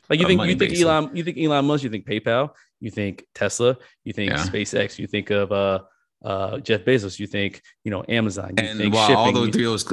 [0.09, 0.73] Like you think you think.
[0.79, 4.43] Elon you think Elon Musk, you think PayPal, you think Tesla, you think Yeah.
[4.43, 5.79] SpaceX, you think of uh
[6.23, 9.15] uh Jeff Bezos, you think you know Amazon, you And think while shipping.
[9.17, 9.85] all those three of those,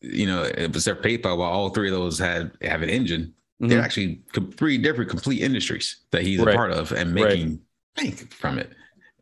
[0.00, 3.68] you know, except PayPal, while all three of those had have an engine, Mhm.
[3.68, 4.20] they're actually
[4.56, 6.54] three different complete industries that he's Right.
[6.54, 7.24] a part of and Right.
[7.30, 7.60] making
[7.96, 8.72] bank from it.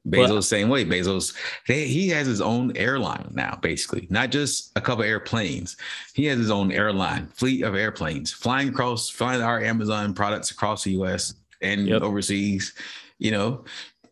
[0.06, 0.84] Bezos, But- same way.
[0.84, 1.34] Bezos,
[1.66, 5.76] they, he has his own airline now, basically, not just a couple airplanes.
[6.14, 10.84] He has his own airline, fleet of airplanes flying across, flying our Amazon products across
[10.84, 12.02] the US and Yep.
[12.02, 12.72] overseas,
[13.18, 13.64] you know.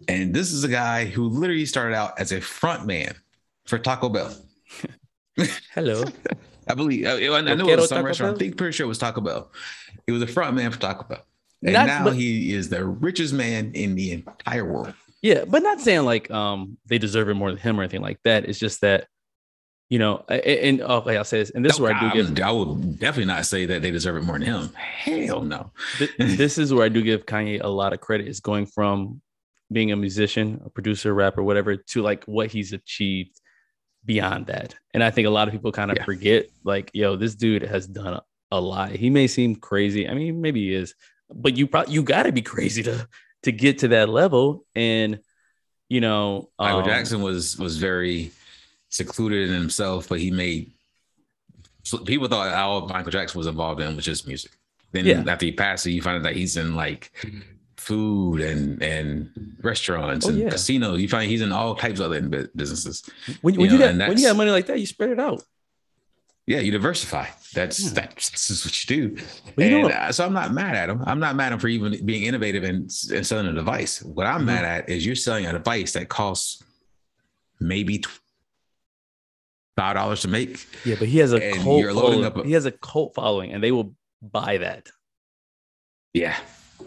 [0.08, 3.14] And this is a guy who literally started out as a front man
[3.66, 4.34] for Taco Bell.
[5.74, 6.04] Hello.
[6.68, 8.36] I believe I, I know it was some Taco restaurant.
[8.36, 9.50] I think pretty sure it was Taco Bell.
[10.06, 11.24] He was a front man for Taco Bell.
[11.62, 14.94] And Not- now but- he is the richest man in the entire world.
[15.22, 18.18] Yeah, but not saying like um they deserve it more than him or anything like
[18.24, 18.44] that.
[18.44, 19.06] It's just that,
[19.88, 22.22] you know, a- a- and okay, I'll say this, and this is where I do
[22.32, 24.68] give I would definitely not say that they deserve it more than him.
[24.74, 25.72] Hell no.
[26.18, 28.28] this is where I do give Kanye a lot of credit.
[28.28, 29.22] Is going from
[29.72, 33.40] being a musician, a producer, rapper, whatever, to like what he's achieved
[34.04, 34.74] beyond that.
[34.92, 36.04] And I think a lot of people kind of Yeah.
[36.04, 38.90] forget, like, yo, this dude has done a, a lot.
[38.92, 40.08] He may seem crazy.
[40.08, 40.94] I mean, maybe he is,
[41.34, 43.08] but you probably you got to be crazy to
[43.44, 44.64] to get to that level.
[44.74, 45.20] And
[45.88, 48.30] you know, Michael um, Jackson was was very
[48.90, 50.70] secluded in himself, but he made
[52.06, 54.52] people thought all Michael Jackson was involved in was just music.
[54.92, 55.24] Then Yeah.
[55.26, 57.10] after he passed, you find out that he's in like
[57.84, 59.30] food and and
[59.62, 60.50] restaurants Oh, and yeah.
[60.50, 61.00] casinos.
[61.00, 62.20] You find he's in all types of other
[62.54, 63.02] businesses.
[63.42, 65.42] when, when you you, got when you got money like that, you spread it out.
[66.46, 67.26] Yeah, you diversify.
[67.54, 67.90] That's Yeah.
[67.94, 69.22] that's, that's what you do.
[69.56, 71.02] Well, you know and uh, so I'm not mad at him.
[71.06, 74.02] I'm not mad at him for even being innovative and, and selling a device.
[74.02, 74.46] What I'm Mhm.
[74.46, 76.62] mad at is you're selling a device that costs
[77.60, 78.20] maybe tw-
[79.76, 80.66] five dollars to make.
[80.84, 81.80] Yeah, but he has a And cult.
[81.80, 82.24] you're loading following.
[82.26, 84.88] up a- he has a cult following, and they will buy that.
[86.12, 86.36] Yeah.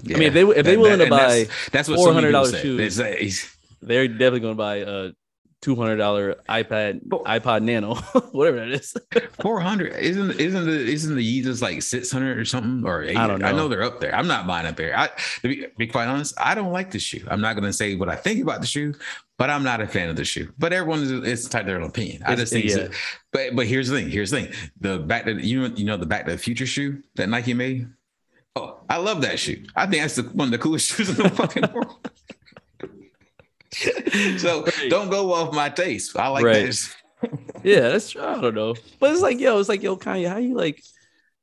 [0.05, 2.45] I mean, if they if they willing to and that's- buy, that's, what people $400
[2.51, 2.62] say.
[2.62, 2.77] shoes.
[2.77, 5.12] They say he's- they're definitely going to buy a
[5.60, 7.95] two hundred dollar iPad But- iPod Nano,
[8.31, 8.95] whatever that is.
[9.41, 13.17] 400 isn't isn't the isn't the Yeezus like 600 or something or 800?
[13.19, 13.47] I don't know.
[13.47, 13.67] I know.
[13.67, 14.13] they're up there.
[14.15, 14.97] I'm not buying a pair.
[14.97, 15.07] I
[15.41, 17.25] to be, be quite honest, I don't like the shoe.
[17.27, 18.93] I'm not going to say what I think about the shoe,
[19.38, 20.51] but I'm not a fan of the shoe.
[20.60, 22.21] But everyone is it's entitled to their own opinion.
[22.25, 22.77] I just think, yeah.
[22.77, 22.97] it's-
[23.31, 24.10] but but here's the thing.
[24.10, 24.53] Here's the thing.
[24.79, 27.53] The back to you know you know the Back to the Future shoe that Nike
[27.55, 27.88] made.
[28.58, 29.63] Oh, I love that shoe.
[29.76, 32.10] I think that's the, one of the coolest shoes in the fucking world.
[34.39, 34.89] so Right.
[34.89, 36.17] don't go off my taste.
[36.17, 36.65] I like Right.
[36.65, 36.96] this.
[37.63, 38.22] yeah, that's true.
[38.24, 40.82] I don't know, but it's like yo, it's like yo, Kanye, how you like,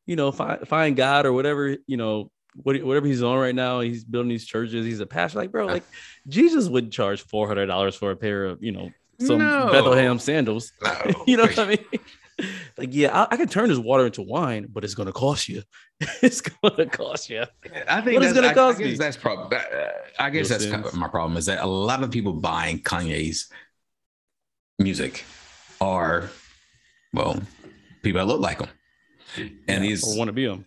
[0.07, 2.31] you know, find find God or whatever, you know.
[2.62, 4.87] What, whatever he's on right now, he's building these churches.
[4.87, 5.38] He's a pastor.
[5.40, 5.83] Like, bro, like
[6.29, 9.70] Jesus would charge four hundred dollars for a pair of, you know, some No.
[9.72, 10.72] Bethlehem sandals.
[10.81, 11.24] No.
[11.27, 11.85] you know what I mean?
[12.76, 15.62] Like, yeah, I, I can turn this water into wine, but it's gonna cost you.
[16.22, 17.44] it's gonna cost you.
[17.88, 18.94] I think What that's, gonna I, cost I me?
[18.96, 19.58] that's probably.
[20.18, 23.48] I guess that's kind of my problem is that a lot of people buying Kanye's
[24.78, 25.24] music
[25.80, 26.30] are,
[27.12, 27.40] well,
[28.02, 28.68] people that look like him,
[29.68, 30.64] and Yeah, he's or want to be him.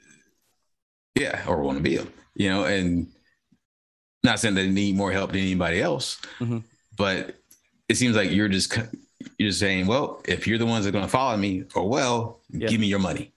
[1.15, 3.07] yeah, or want to be him, you know, and
[4.23, 6.63] not saying they need more help than anybody else, Mhm.
[6.97, 7.35] but
[7.89, 8.77] it seems like you're just
[9.37, 11.87] you're just saying, well, if you're the ones that are going to follow me, or
[11.87, 12.67] well, Yeah.
[12.67, 13.31] give me your money.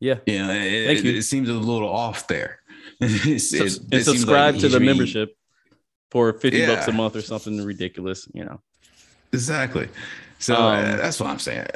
[0.00, 0.16] Yeah.
[0.26, 0.62] You know, it,
[0.98, 1.16] it- you.
[1.18, 2.60] it seems a little off there.
[3.00, 5.36] It's- it- and subscribe like to the membership
[6.10, 8.60] for 50 bucks a month or something ridiculous, you know.
[9.32, 9.88] Exactly.
[10.38, 11.66] So Um, uh, that's what I'm saying.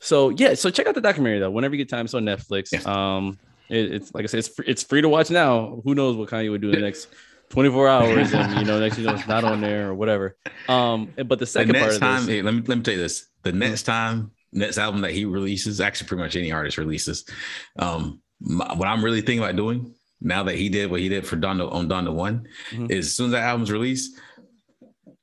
[0.00, 1.50] So yeah, so check out the documentary though.
[1.50, 2.72] Whenever you get time, it's on Netflix.
[2.72, 2.82] Yeah.
[3.16, 5.80] Um, it, it's like I said, it's free, it's free to watch now.
[5.84, 7.08] Who knows what Kanye would do in the next
[7.50, 10.36] 24 hours, and you know, next you know, it's not on there or whatever.
[10.68, 12.84] Um, but the The second part next of time, this, hey, let me let me
[12.84, 16.52] tell you this: the next time, next album that he releases, actually, pretty much any
[16.52, 17.24] artist releases,
[17.78, 21.26] um, my, what I'm really thinking about doing now that he did what he did
[21.26, 22.90] for Donda on Donda One Mhm.
[22.90, 24.18] is as soon as that album's released,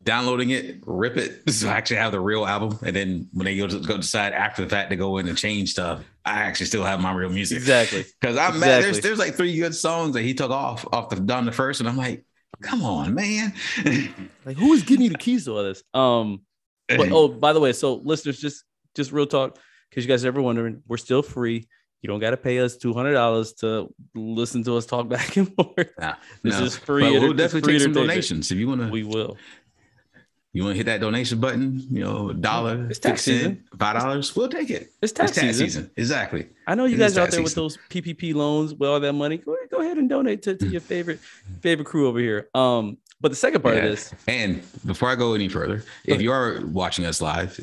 [0.04, 3.58] downloading it, rip it, so I actually have the real album, and then when they
[3.58, 6.66] go to go decide after the fact to go in and change stuff, I actually
[6.68, 7.58] still have my real music.
[7.58, 8.06] exactly.
[8.20, 8.84] Because I'm mad.
[8.84, 11.80] There's there's like three good songs that he took off off the done the first,
[11.80, 12.26] and I'm like,
[12.62, 13.54] come on, man.
[14.46, 15.82] Like, who is giving you the keys to all this?
[15.94, 16.42] Um,
[16.88, 18.64] but oh, by the way, so listeners, just
[18.96, 19.58] just real talk,
[19.90, 21.68] because you guys are ever wondering, we're still free.
[22.02, 25.36] You don't got to pay us two hundred dollars to listen to us talk back
[25.38, 25.90] and forth.
[26.00, 26.66] Nah, This no.
[26.66, 27.02] is free.
[27.02, 28.88] But we'll definitely take some donations if you want to.
[28.90, 29.38] We will.
[30.56, 31.86] You want to hit that donation button?
[31.92, 34.34] You know, dollar, It's tax 50 cent, five dollars.
[34.38, 34.90] We'll take it.
[35.02, 35.66] It's tax, it's tax season.
[35.68, 35.92] season.
[35.98, 36.48] Exactly.
[36.66, 39.36] I know you It guys out there with those PPP loans with all that money.
[39.38, 41.20] Go, go ahead and donate to, to your favorite
[41.60, 42.48] favorite crew over here.
[42.56, 43.84] Um, but the second part Yeah.
[43.84, 47.60] of this, And before I go any further, if you are watching us live,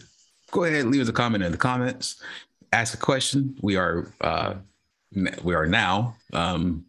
[0.50, 2.22] go ahead and leave us a comment in the comments.
[2.74, 3.56] Ask a question.
[3.62, 4.56] We are uh,
[5.42, 6.84] we are now um,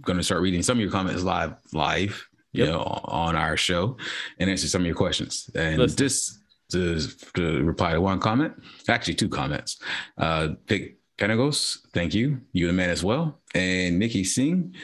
[0.00, 2.26] going to start reading some of your comments live live.
[2.52, 3.96] You know, on our show
[4.38, 5.48] and answer some of your questions.
[5.54, 5.96] And Listen.
[5.96, 6.38] just
[6.72, 6.98] to,
[7.34, 8.52] to reply to one comment,
[8.88, 9.78] actually two comments.
[10.18, 12.40] Uh, Vic Penagos, thank you.
[12.52, 13.40] You the man as well.
[13.54, 14.74] And Nikki Singh.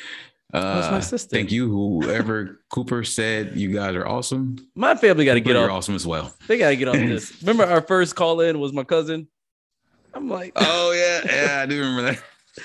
[0.55, 1.29] Uh, my sister.
[1.37, 1.69] Thank you.
[1.71, 4.57] Whoever Cooper said you guys are awesome.
[4.75, 6.33] my family got to get You're awesome as well.
[6.47, 7.43] They got to get off this.
[7.43, 9.29] Remember, our first call in was my cousin.
[10.15, 12.19] I'm like, Oh yeah, yeah, I do remember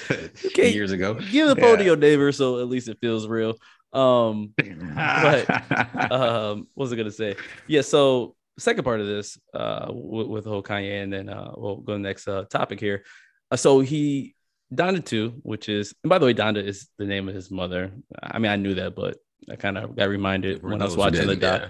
[0.07, 1.15] that years ago.
[1.15, 1.77] give the phone Yeah.
[1.79, 3.57] to your neighbor so at least it feels real.
[3.93, 4.53] Um,
[4.95, 5.49] But,
[6.11, 7.35] um, what was I gonna say?
[7.67, 11.51] Yeah, so second part of this, uh, with, with the whole Kanye, and then uh,
[11.55, 13.03] we'll go to the next uh, topic here.
[13.51, 14.35] Uh, so he
[14.73, 17.91] Donda two, which is, and by the way, Donda is the name of his mother.
[18.21, 19.17] I mean, I knew that, but
[19.49, 21.69] I kind of got reminded when I was watching the doc.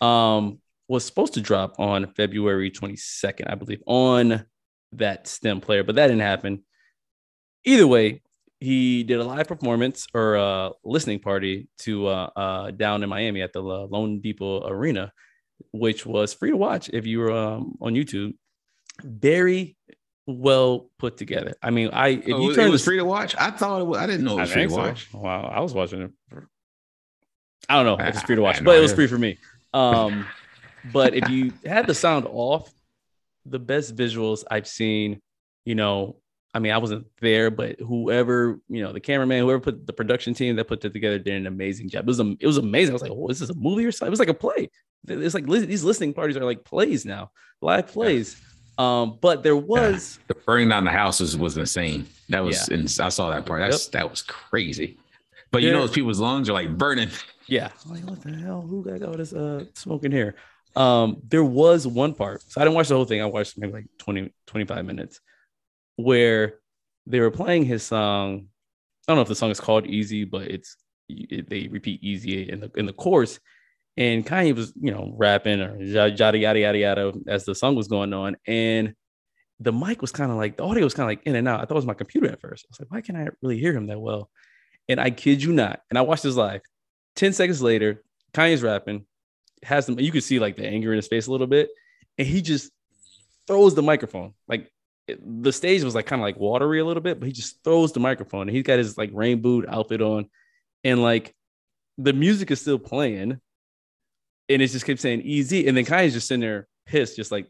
[0.00, 4.44] Um, was supposed to drop on February twenty second, I believe, on
[4.92, 6.62] that STEM player, but that didn't happen.
[7.64, 8.22] Either way,
[8.64, 13.42] he did a live performance or a listening party to uh, uh, down in Miami
[13.42, 15.12] at the loanDepot Arena,
[15.72, 18.32] which was free to watch if you were um, on YouTube.
[19.02, 19.76] Very
[20.26, 21.52] well put together.
[21.62, 23.34] I mean, I if Oh, you it was this- free to watch.
[23.38, 23.98] I thought it was.
[23.98, 24.80] I didn't know it I was free think to so.
[24.82, 25.12] watch.
[25.14, 26.10] Wow, I was watching it.
[26.30, 26.48] For,
[27.68, 29.38] I don't know if it's free to watch, but it was free for me.
[29.72, 30.26] Um,
[30.92, 32.70] but if you had the sound off,
[33.46, 35.20] the best visuals I've seen,
[35.64, 36.16] you know,
[36.54, 40.34] I mean, I wasn't there, but whoever, you know, the cameraman, whoever put the production
[40.34, 42.04] team that put it together did an amazing job.
[42.04, 42.92] It was it was amazing.
[42.92, 44.08] I was like, oh, is this a movie or something?
[44.08, 44.70] It was like a play.
[45.08, 48.40] It's like li- these listening parties are like plays now, live plays.
[48.78, 52.06] Um, but there was The burning down the houses was insane.
[52.28, 52.68] That was.
[52.68, 52.76] Yeah.
[52.78, 53.60] ins- I saw that part.
[53.60, 54.96] That's that was crazy.
[55.50, 57.08] But you There- know, those people's lungs are like burning.
[57.46, 57.68] Yeah.
[57.86, 58.62] Like, what the hell?
[58.62, 60.34] Who got all this uh smoking here?
[60.76, 62.40] Um, there was one part.
[62.48, 63.20] So I didn't watch the whole thing.
[63.20, 65.20] I watched maybe like 20, 25 minutes
[65.96, 66.60] where
[67.06, 68.46] they were playing his song.
[69.06, 70.76] I don't know if the song is called Easy, but it's
[71.08, 73.38] it, they repeat Easy in the in the chorus.
[73.96, 77.86] And Kanye was, you know, rapping or yada yada yada yada as the song was
[77.86, 78.36] going on.
[78.46, 78.94] And
[79.60, 81.60] the mic was kind of like the audio was kind of like in and out.
[81.60, 82.66] I thought it was my computer at first.
[82.66, 84.30] I was like, why can't I really hear him that well?
[84.88, 85.80] And I kid you not.
[85.90, 86.62] And I watched this live.
[87.16, 88.02] 10 seconds later,
[88.32, 89.06] Kanye's rapping,
[89.62, 91.70] has them, you could see like the anger in his face a little bit,
[92.18, 92.70] and he just
[93.46, 94.34] throws the microphone.
[94.48, 94.70] Like
[95.06, 97.92] the stage was like kind of like watery a little bit, but he just throws
[97.92, 98.42] the microphone.
[98.48, 100.28] And he's got his like rain boot outfit on,
[100.82, 101.34] and like
[101.98, 103.40] the music is still playing,
[104.48, 105.66] and it just keeps saying easy.
[105.68, 107.46] And then Kanye's just sitting there pissed, just like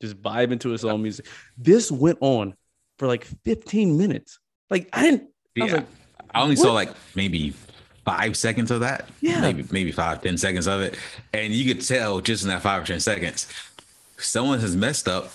[0.00, 1.26] just vibing to his own music.
[1.56, 2.54] This went on
[2.98, 4.38] for like 15 minutes.
[4.70, 5.22] Like I didn't,
[5.60, 5.72] I Yeah.
[5.74, 5.86] like,
[6.34, 6.62] I only What?
[6.62, 7.52] saw like maybe
[8.04, 9.08] five seconds of that.
[9.20, 9.40] Yeah.
[9.40, 10.96] Maybe maybe five, ten seconds of it.
[11.32, 13.46] And you could tell just in that five or ten seconds,
[14.18, 15.30] someone has messed up,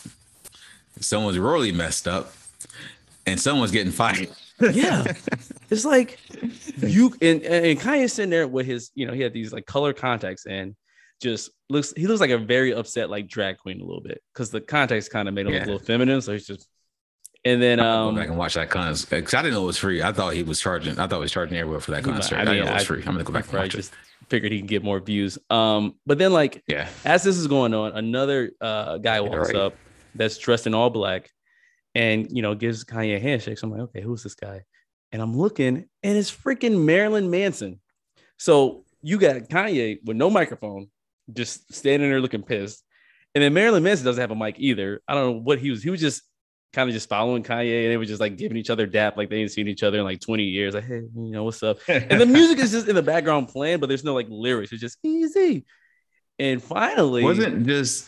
[1.02, 2.34] someone's really messed up,
[3.26, 4.30] and someone's getting fired.
[4.74, 5.04] yeah
[5.70, 6.18] it's like
[6.78, 9.94] you and and Kanye's sitting there with his you know he had these like color
[9.94, 10.76] contacts and
[11.22, 14.50] just looks he looks like a very upset like drag queen a little bit because
[14.50, 15.66] the contacts kind of made him look Yeah.
[15.66, 16.68] a little feminine so he's just
[17.46, 19.78] and then um go back and watch that concert because I didn't know it was
[19.78, 20.02] free.
[20.02, 20.94] I thought he was charging.
[20.98, 22.38] I thought he was charging everywhere for that concert.
[22.38, 23.00] I I, mean, didn't know it was I- free.
[23.00, 23.78] I'm gonna go back and watch it.
[23.78, 23.94] just
[24.28, 25.38] figured he can get more views.
[25.52, 26.88] Um, but then like Yeah.
[27.06, 29.56] as this is going on, another uh, guy Yeah, walks right.
[29.56, 29.76] up
[30.18, 31.30] that's dressed in all black
[31.96, 33.58] and you know gives Kanye a handshake.
[33.58, 34.64] So I'm like, okay, who's this guy?
[35.12, 37.80] And I'm looking, and it's freaking Marilyn Manson.
[38.38, 40.90] So you got Kanye with no microphone,
[41.34, 42.84] just standing there looking pissed.
[43.34, 45.02] And then Marilyn Manson doesn't have a mic either.
[45.08, 45.82] I don't know what he was.
[45.82, 46.24] He was just
[46.74, 49.30] kind of just following Kanye, and they were just like giving each other dap like
[49.30, 50.76] they ain't seen each other in like 20 years.
[50.76, 51.80] Like, hey, you know, what's up?
[51.88, 54.72] and the music is just in the background playing, but there's no like lyrics.
[54.72, 55.66] It's just easy.
[56.38, 58.04] And finally, wasn't just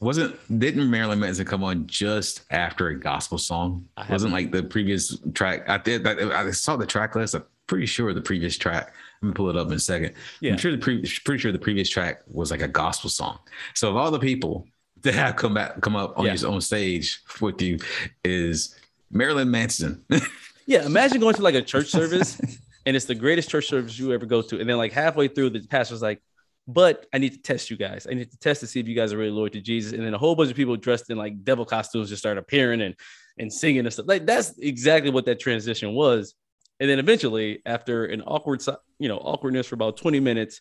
[0.00, 3.86] wasn't didn't Marilyn Manson come on just after a gospel song?
[3.96, 5.68] I Wasn't like the previous track.
[5.68, 6.06] I did.
[6.06, 7.34] I, I saw the track list.
[7.34, 8.94] I'm pretty sure the previous track.
[9.22, 10.14] I'm gonna pull it up in a second.
[10.40, 10.52] Yeah.
[10.52, 13.38] I'm sure the pre- pretty sure the previous track was like a gospel song.
[13.74, 14.66] So of all the people
[15.02, 16.34] that have come back come up on Yeah.
[16.34, 17.78] your own stage with you
[18.24, 18.76] is
[19.10, 20.04] Marilyn Manson.
[20.66, 22.40] yeah, imagine going to like a church service
[22.86, 25.50] and it's the greatest church service you ever go to, and then like halfway through,
[25.50, 26.20] the pastor's like,
[26.68, 28.06] "But I need to test you guys.
[28.10, 30.02] I need to test to see if you guys are really loyal to Jesus." And
[30.04, 32.94] then a whole bunch of people dressed in like devil costumes just start appearing and
[33.38, 34.06] and singing and stuff.
[34.08, 36.34] Like that's exactly what that transition was.
[36.78, 38.62] And then eventually, after an awkward,
[38.98, 40.60] you know, awkwardness for about 20 minutes,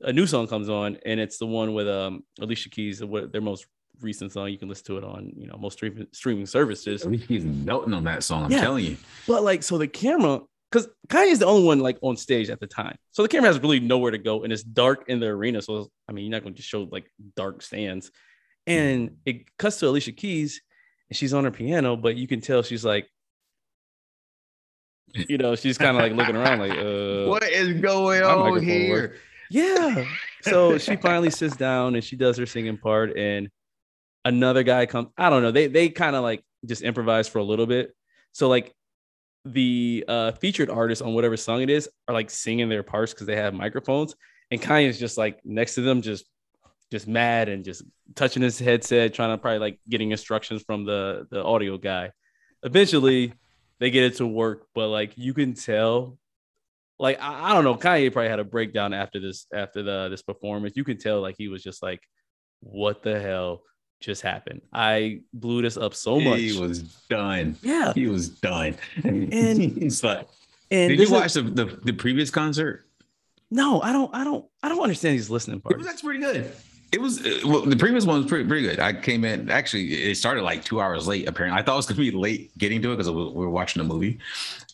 [0.00, 3.40] a new song comes on, and it's the one with um Alicia Keys, what their
[3.40, 3.66] most
[4.00, 4.48] recent song.
[4.48, 7.04] You can listen to it on you know most streaming streaming services.
[7.26, 8.44] He's melting on that song.
[8.44, 8.60] I'm Yeah.
[8.60, 8.96] telling you.
[9.26, 12.66] But like, so the camera, because Kanye's the only one like on stage at the
[12.66, 15.62] time, so the camera has really nowhere to go, and it's dark in the arena.
[15.62, 18.10] So I mean, you're not going to just show like dark stands,
[18.66, 20.60] and it cuts to Alicia Keys,
[21.08, 23.08] and she's on her piano, but you can tell she's like,
[25.14, 28.90] you know, she's kind of like looking around, like, uh, what is going on here?
[28.90, 29.16] work.
[29.50, 30.04] yeah.
[30.42, 33.48] So she finally sits down and she does her singing part, and
[34.24, 35.08] another guy comes.
[35.16, 35.50] I don't know.
[35.50, 37.94] They they kind of like just improvise for a little bit.
[38.32, 38.74] So like
[39.44, 43.26] the uh featured artists on whatever song it is are like singing their parts because
[43.26, 44.14] they have microphones,
[44.50, 46.26] and Kanye's just like next to them, just
[46.90, 47.82] just mad and just
[48.14, 52.10] touching his headset, trying to probably like getting instructions from the the audio guy.
[52.62, 53.32] Eventually,
[53.78, 56.18] they get it to work, but like you can tell
[56.98, 60.22] like I, I don't know, Kanye probably had a breakdown after this after the this
[60.22, 60.76] performance.
[60.76, 62.00] You can tell like he was just like,
[62.60, 63.62] what the hell
[64.00, 64.62] just happened?
[64.72, 66.38] I blew this up so much.
[66.40, 67.56] He was done.
[67.62, 67.92] yeah.
[67.94, 68.76] He was done.
[69.04, 70.28] And- he's like,
[70.70, 72.84] And did you watch the, the, the previous concert?
[73.50, 75.88] no, I don't I don't I don't understand these listening It was parts.
[75.96, 76.52] actually pretty good.
[76.92, 78.78] It was uh, well, the previous one was pretty pretty good.
[78.80, 81.26] I came in actually it started like two hours late.
[81.28, 83.80] Apparently, I thought it was gonna be late getting to it because we were watching
[83.80, 84.18] a movie,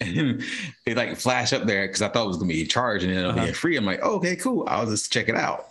[0.00, 0.42] and
[0.86, 3.20] it like flash up there because I thought it was gonna be charged and then
[3.20, 3.46] it'll Uh-huh.
[3.46, 3.76] be free.
[3.76, 4.64] I'm like, oh, okay, cool.
[4.68, 5.68] I'll just check it out.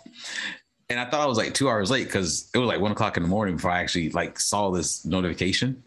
[0.90, 3.16] And I thought I was like two hours late because it was like one o'clock
[3.16, 5.82] in the morning before I actually like saw this notification.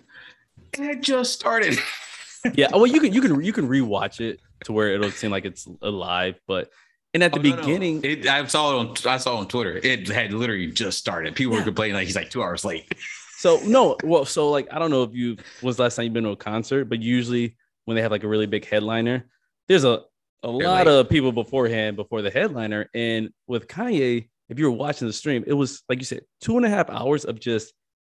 [0.77, 1.77] And it just started.
[2.53, 5.45] yeah, well you can you can you can rewatch it to where it'll seem like
[5.45, 6.69] it's alive, but
[7.13, 7.61] and at the Oh, no, no.
[7.61, 9.77] beginning, It, I saw it on I saw it on Twitter.
[9.77, 11.35] It had literally just started.
[11.35, 11.59] People Yeah.
[11.59, 12.91] were complaining like he's like two hours late.
[13.39, 16.13] So no, well, so like I don't know if you was the last time you've
[16.13, 17.55] been to a concert, but usually
[17.85, 19.25] when they have like a really big headliner,
[19.67, 20.01] there's a
[20.41, 20.91] a lot late.
[21.01, 22.89] of people beforehand before the headliner.
[22.95, 26.57] And with Kanye, if you were watching the stream, it was like you said, two
[26.57, 27.73] and a half hours of just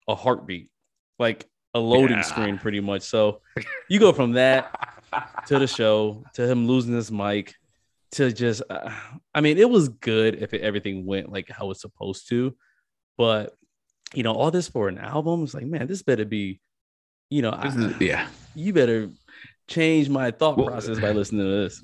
[0.07, 0.69] a heartbeat,
[1.17, 2.21] like a loading Yeah.
[2.23, 3.01] screen, pretty much.
[3.03, 3.41] So
[3.89, 4.71] you go from that
[5.47, 7.55] to the show to him losing his mic
[8.11, 8.91] to just uh,
[9.35, 12.55] i mean it was good if it, everything went like how it's supposed to
[13.19, 13.53] but
[14.15, 16.59] you know all this for an album it's like man this better be
[17.29, 18.27] you know, I, is- yeah.
[18.55, 19.09] you better
[19.67, 21.83] change my thought Well- process by listening to this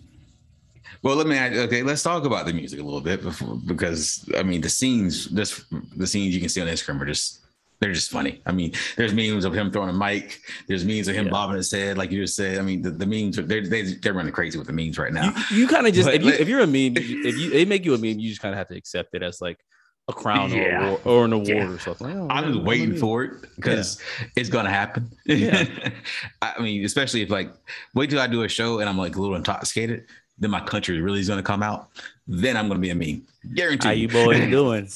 [1.03, 1.83] Well, let me okay.
[1.83, 5.63] Let's talk about the music a little bit before, because I mean the scenes, just
[5.97, 7.41] the scenes you can see on Instagram are just
[7.81, 8.41] they're just funny.
[8.45, 10.39] I mean, there's memes of him throwing a mic.
[10.67, 11.31] There's memes of him Yeah.
[11.31, 12.57] bobbing his head, like you just said.
[12.57, 15.11] I mean, the, the memes are they're they, they're running crazy with the memes right
[15.11, 15.33] now.
[15.51, 17.65] you, you kind of just But if you, if you're a meme if you they
[17.65, 19.59] make you a meme you just kind of have to accept it as like
[20.07, 20.83] a crown or, Yeah.
[20.83, 21.69] a award, or an award Yeah.
[21.71, 22.99] or something Like, oh, I'm I'm just waiting meme.
[22.99, 23.99] for it because
[24.37, 25.09] it's gonna happen.
[25.25, 25.65] Yeah.
[26.41, 27.51] I mean, especially if like
[27.93, 30.05] wait till I do a show and I'm like a little intoxicated,
[30.39, 31.89] then my country really is gonna come out.
[32.27, 33.23] Then I'm gonna be a meme,
[33.53, 33.83] guaranteed.
[33.85, 34.87] how you boys doing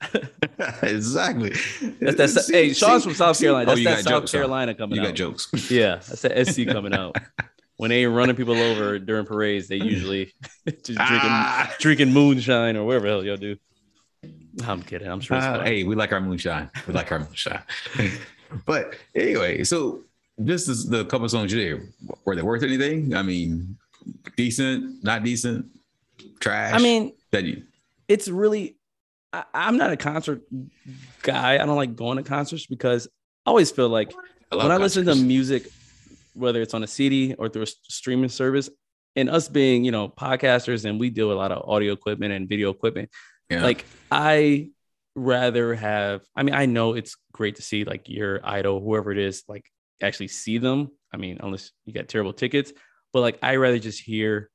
[0.82, 1.50] exactly.
[2.00, 4.22] that's that See- hey Sean's from South see- Carolina oh, that's you that got South
[4.22, 4.32] jokes.
[4.32, 5.50] Carolina coming You out got jokes.
[5.70, 7.16] Yeah, that's the SC coming out.
[7.76, 10.32] When they ain't running people over during parades, they usually
[10.66, 11.74] just drinking Ah.
[11.78, 13.56] drinking moonshine or whatever the hell y'all do.
[14.66, 15.08] I'm kidding.
[15.08, 15.36] I'm sure.
[15.36, 16.70] It's Uh, hey, we like our moonshine.
[16.88, 17.62] We like our moonshine.
[18.66, 20.02] but anyway, so
[20.36, 21.88] this is the couple songs you did.
[22.24, 23.14] Were they worth anything?
[23.14, 23.76] I mean,
[24.36, 25.66] decent, not decent,
[26.40, 26.74] trash.
[26.74, 27.62] I mean, that you
[28.08, 28.76] it's really.
[29.32, 30.42] I, I'm not a concert
[31.22, 31.54] guy.
[31.54, 33.06] I don't like going to concerts because
[33.46, 34.12] I always feel like
[34.50, 35.68] love when I listen to music,
[36.34, 38.70] whether it's on a CD or through a streaming service,
[39.16, 42.32] and us being, you know, podcasters and we deal with a lot of audio equipment
[42.32, 43.10] and video equipment.
[43.50, 43.62] Yeah.
[43.62, 44.70] Like I
[45.14, 49.18] rather have, I mean, I know it's great to see like your idol, whoever it
[49.18, 49.70] is, like
[50.02, 50.90] actually see them.
[51.12, 52.72] I mean, unless you got terrible tickets,
[53.12, 54.50] but like I rather just hear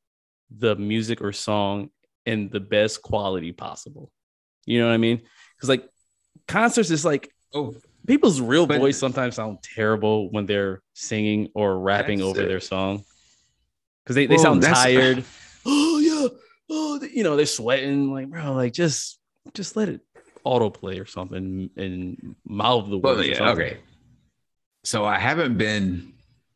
[0.56, 1.89] the music or song
[2.26, 4.12] in the best quality possible.
[4.66, 5.22] You know what I mean?
[5.56, 5.88] Because like
[6.47, 7.74] concerts is like oh,
[8.08, 12.47] people's real But- voice sometimes sound terrible when they're singing or rapping over it.
[12.47, 13.04] their song
[14.04, 15.24] because they, they Well, sound tired.
[15.66, 16.28] oh yeah,
[16.70, 19.20] oh you know they're sweating like bro, like just
[19.54, 20.01] just let it
[20.45, 23.18] autoplay or something and mouth the words.
[23.18, 23.78] well, yeah, okay.
[24.84, 26.14] So I haven't been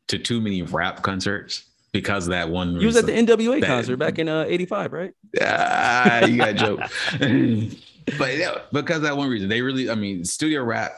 [0.08, 2.80] to too many rap concerts because of that one.
[2.80, 3.12] You was at the.
[3.12, 5.12] NWA That- concert back in uh, '85, right?
[5.40, 6.80] Ah, you got a joke.
[8.18, 10.92] but yeah, because of that one reason, they really, I mean, studio rap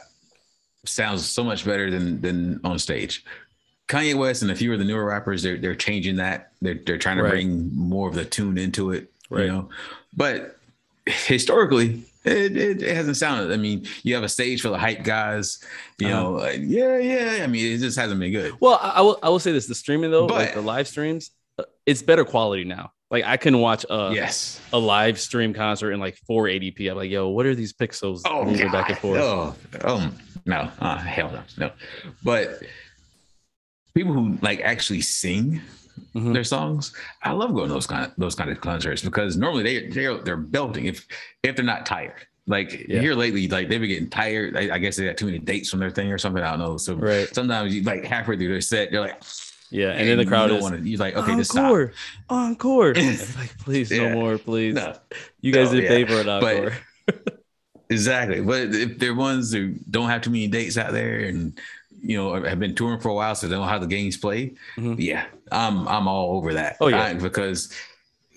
[0.85, 3.23] sounds so much better than than on stage.
[3.87, 6.51] Kanye West and a few of the newer rappers, they're they're changing that.
[6.61, 7.31] They're they're trying to Right.
[7.31, 9.43] bring more of the tune into it, Right.
[9.45, 9.69] you know.
[10.15, 10.57] But
[11.05, 13.51] historically, it, it, it hasn't sounded.
[13.51, 15.63] I mean, you have a stage full of hype guys,
[15.99, 16.21] you Uh-huh.
[16.21, 16.31] know.
[16.33, 17.43] like, yeah, yeah.
[17.43, 18.53] I mean, it just hasn't been good.
[18.59, 21.31] Well, I, I will I will say this: the streaming though, like the live streams,
[21.57, 22.91] uh, it's better quality now.
[23.09, 24.61] Like I can watch a yes.
[24.71, 26.89] a live stream concert in like 480p.
[26.89, 28.71] I'm like, yo, what are these pixels Oh, moving God.
[28.71, 29.19] back and forth?
[29.19, 30.11] Oh, oh
[30.45, 31.71] no, uh, hell no, no.
[32.23, 32.61] But
[33.93, 35.59] people who like actually sing
[36.15, 36.33] Mhm.
[36.33, 39.63] their songs, I love going to those kind of those kind of concerts because normally
[39.63, 41.07] they they're they're belting if
[41.43, 42.25] if they're not tired.
[42.47, 42.99] Like Yeah.
[43.01, 44.57] here lately, like they've been getting tired.
[44.57, 46.43] I, I guess they got too many dates from their thing or something.
[46.43, 46.77] I don't know.
[46.77, 47.33] So Right.
[47.33, 49.21] sometimes you like halfway through their set, they're like,
[49.69, 51.63] Yeah, and then the crowd is wanna, you're like, okay, just stop.
[51.65, 51.93] encore,
[52.29, 52.93] encore.
[53.37, 54.09] Like, please, Yeah.
[54.09, 54.73] no more, please.
[54.73, 54.93] No,
[55.39, 55.89] you guys no, did yeah.
[55.89, 56.73] pay for an But- encore.
[57.89, 58.41] Exactly.
[58.41, 61.59] But if they're ones who don't have too many dates out there and
[62.01, 64.17] you know have been touring for a while, so they don't know how the games
[64.17, 64.95] play, Mhm.
[64.99, 66.77] yeah, I'm I'm all over that.
[66.81, 67.03] Oh, yeah.
[67.03, 67.73] I- because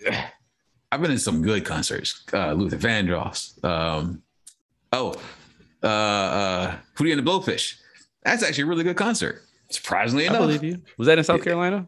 [0.93, 2.23] I've been in some good concerts.
[2.33, 3.63] Uh, Luther Vandross.
[3.65, 4.23] Um,
[4.93, 5.15] oh,
[5.83, 7.75] uh, uh, Hootie and the Blowfish.
[8.23, 9.43] That's actually a really good concert.
[9.71, 10.43] Surprisingly I enough.
[10.43, 10.83] believe you.
[10.99, 11.87] Was that in South Carolina?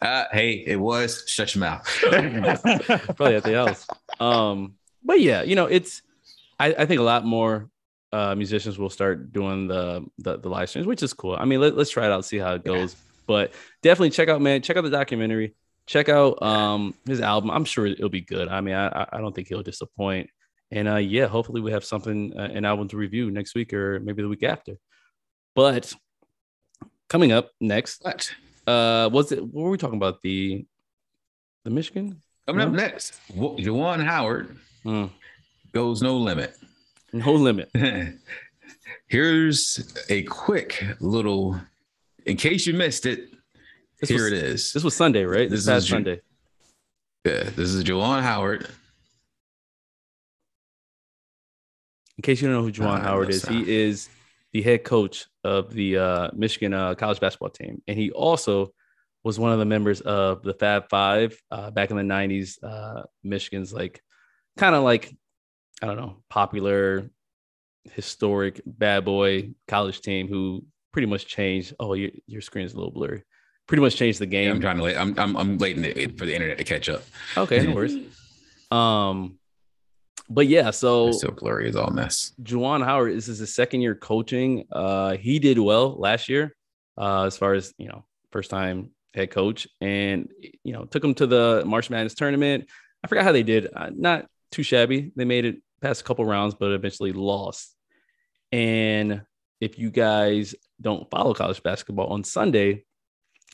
[0.00, 1.24] Uh, hey, it was.
[1.26, 1.84] Shut your mouth.
[2.00, 3.86] Probably at the house.
[4.20, 6.02] Um, but yeah, you know, it's
[6.58, 7.68] I, I think a lot more
[8.12, 11.36] uh musicians will start doing the the, the live streams, which is cool.
[11.38, 12.96] I mean, let, let's try it out, see how it goes.
[13.26, 13.52] But
[13.82, 15.54] definitely check out, man, check out the documentary,
[15.86, 17.50] check out um his album.
[17.50, 18.48] I'm sure it'll be good.
[18.48, 20.28] I mean, I I- don't think he'll disappoint.
[20.72, 24.00] And uh yeah, hopefully we have something uh, an album to review next week or
[24.00, 24.74] maybe the week after.
[25.54, 25.92] But
[27.08, 28.32] coming up next, What?
[28.66, 30.20] uh was it what were we talking about?
[30.22, 30.64] The
[31.64, 32.22] the Michigan?
[32.46, 35.10] Coming up next, Wa- Juwan Howard Mm,
[35.72, 36.56] goes no limit.
[37.12, 37.70] No limit.
[39.08, 41.60] Here's a quick little,
[42.26, 43.28] in case you missed it,
[44.00, 44.72] This here was- it is.
[44.72, 45.48] This was Sunday, right?
[45.50, 46.20] This, This past is Ju- Sunday.
[47.24, 48.66] Yeah, this is Juwan Howard.
[52.16, 54.08] In case you don't know who Juwan Uh, Howard is, he is
[54.52, 58.72] the head coach of the uh, Michigan uh, college basketball team, and he also
[59.24, 62.62] was one of the members of the Fab Five uh, back in the '90s.
[62.62, 64.02] Uh, Michigan's like
[64.56, 65.14] kind of like
[65.82, 67.10] I don't know, popular,
[67.92, 71.74] historic bad boy college team who pretty much changed.
[71.80, 73.22] Oh, your your screen is a little blurry.
[73.66, 74.50] Pretty much changed the Yeah, game.
[74.56, 74.96] I'm trying to late.
[74.96, 77.02] I'm I'm, I'm waiting it for the internet to catch up.
[77.36, 77.96] okay, no worries.
[78.72, 79.40] Um,
[80.28, 82.30] but yeah, so It's so blurry as all mess.
[82.40, 84.64] Juwan Howard, this is his second year coaching.
[84.70, 86.54] Uh, he did well last year,
[86.96, 90.28] uh, as far as you know, first time head coach, and
[90.62, 92.66] you know, took him to the March Madness tournament.
[93.02, 93.66] I forgot how they did.
[93.74, 95.10] Uh, not too shabby.
[95.16, 97.74] They made it past a couple rounds, but eventually lost.
[98.52, 99.22] And
[99.60, 102.84] if you guys don't follow college basketball on Sunday,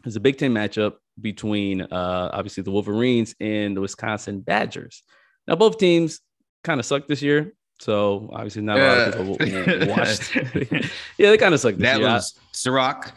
[0.04, 5.02] there's a Big Ten matchup between uh, obviously the Wolverines and the Wisconsin Badgers.
[5.48, 6.20] Now, both teams
[6.64, 7.52] kind of sucked this year.
[7.78, 10.34] So obviously not a lot of people watched.
[11.18, 12.08] yeah, they kind of sucked this That year.
[12.08, 13.12] Was Ciroc,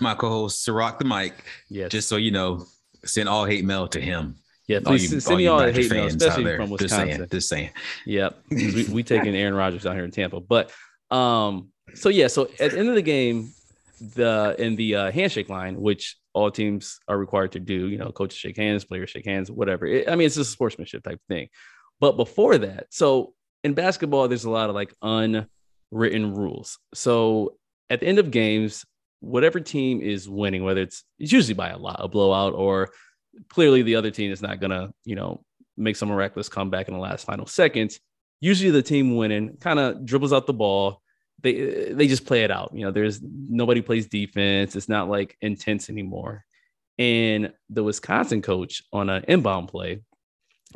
[0.00, 1.34] my co-host Ciroc the mic.
[1.68, 1.90] yes.
[1.90, 2.64] Just so you know,
[3.04, 4.36] send all hate mail to him.
[4.66, 7.26] Yeah, please you- send me all the hate mail, especially from Just saying.
[7.30, 7.70] Just saying.
[8.06, 8.38] Yep.
[8.50, 10.40] we we taking Aaron Rodgers out here in Tampa.
[10.40, 10.72] But
[11.10, 13.52] um, so yeah, so at the end of the game,
[14.14, 18.10] the in the uh, handshake line, which all teams are required to do, you know,
[18.10, 19.86] coaches shake hands, players shake hands, whatever.
[19.86, 21.48] It- I mean, it's just a sportsmanship type thing.
[22.00, 26.78] But before that, so in basketball, there's a lot of like unwritten rules.
[26.94, 27.56] So
[27.90, 28.84] at the end of games,
[29.20, 32.90] whatever team is winning, whether it's it's usually by a lot, a blowout, or
[33.48, 35.44] clearly the other team is not gonna, you know,
[35.76, 37.98] make some miraculous comeback in the last final seconds.
[38.40, 41.00] Usually the team winning kind of dribbles out the ball.
[41.42, 42.70] They they just play it out.
[42.74, 44.76] You know, there's nobody plays defense.
[44.76, 46.44] It's not like intense anymore.
[46.98, 50.02] and the Wisconsin coach on an inbound play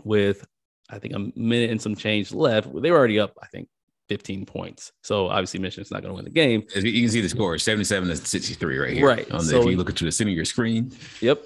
[0.04, 0.44] with
[0.90, 2.68] I think a minute and some change left.
[2.82, 3.68] They were already up, I think,
[4.09, 4.90] 15 points.
[5.02, 6.64] So obviously Michigan's not going to win the game.
[6.74, 9.06] As you can see the score 77 to 63 right here.
[9.06, 9.30] Right.
[9.30, 10.90] On the, So- if you look at the center of your screen.
[11.20, 11.42] Yep.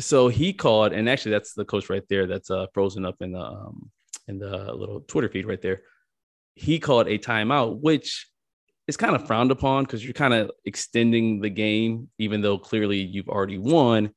[0.00, 3.32] So he called, and actually that's the coach right there that's uh, frozen up in
[3.32, 3.90] the um,
[4.26, 5.82] in the little Twitter feed right there.
[6.54, 8.28] He called a timeout, which
[8.88, 12.98] is kind of frowned upon because you're kind of extending the game, even though clearly
[12.98, 14.10] you've already won.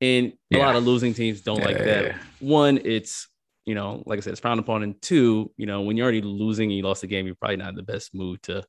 [0.00, 2.04] And a lot of losing teams don't like that.
[2.04, 2.18] Yeah.
[2.40, 3.28] One, it's
[3.66, 4.82] you know, like I said, it's frowned upon.
[4.82, 7.56] And two, you know, when you're already losing and you lost the game, you're probably
[7.56, 8.64] not in the best mood to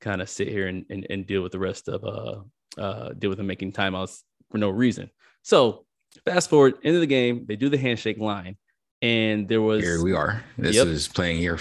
[0.00, 3.30] kind of sit here and, and, and deal with the rest of uh uh deal
[3.30, 5.10] with them making timeouts for no reason.
[5.42, 5.86] So
[6.24, 8.56] fast forward into the game, they do the handshake line,
[9.02, 10.44] and there was Here we are.
[10.58, 10.86] This Yep.
[10.88, 11.58] is playing here,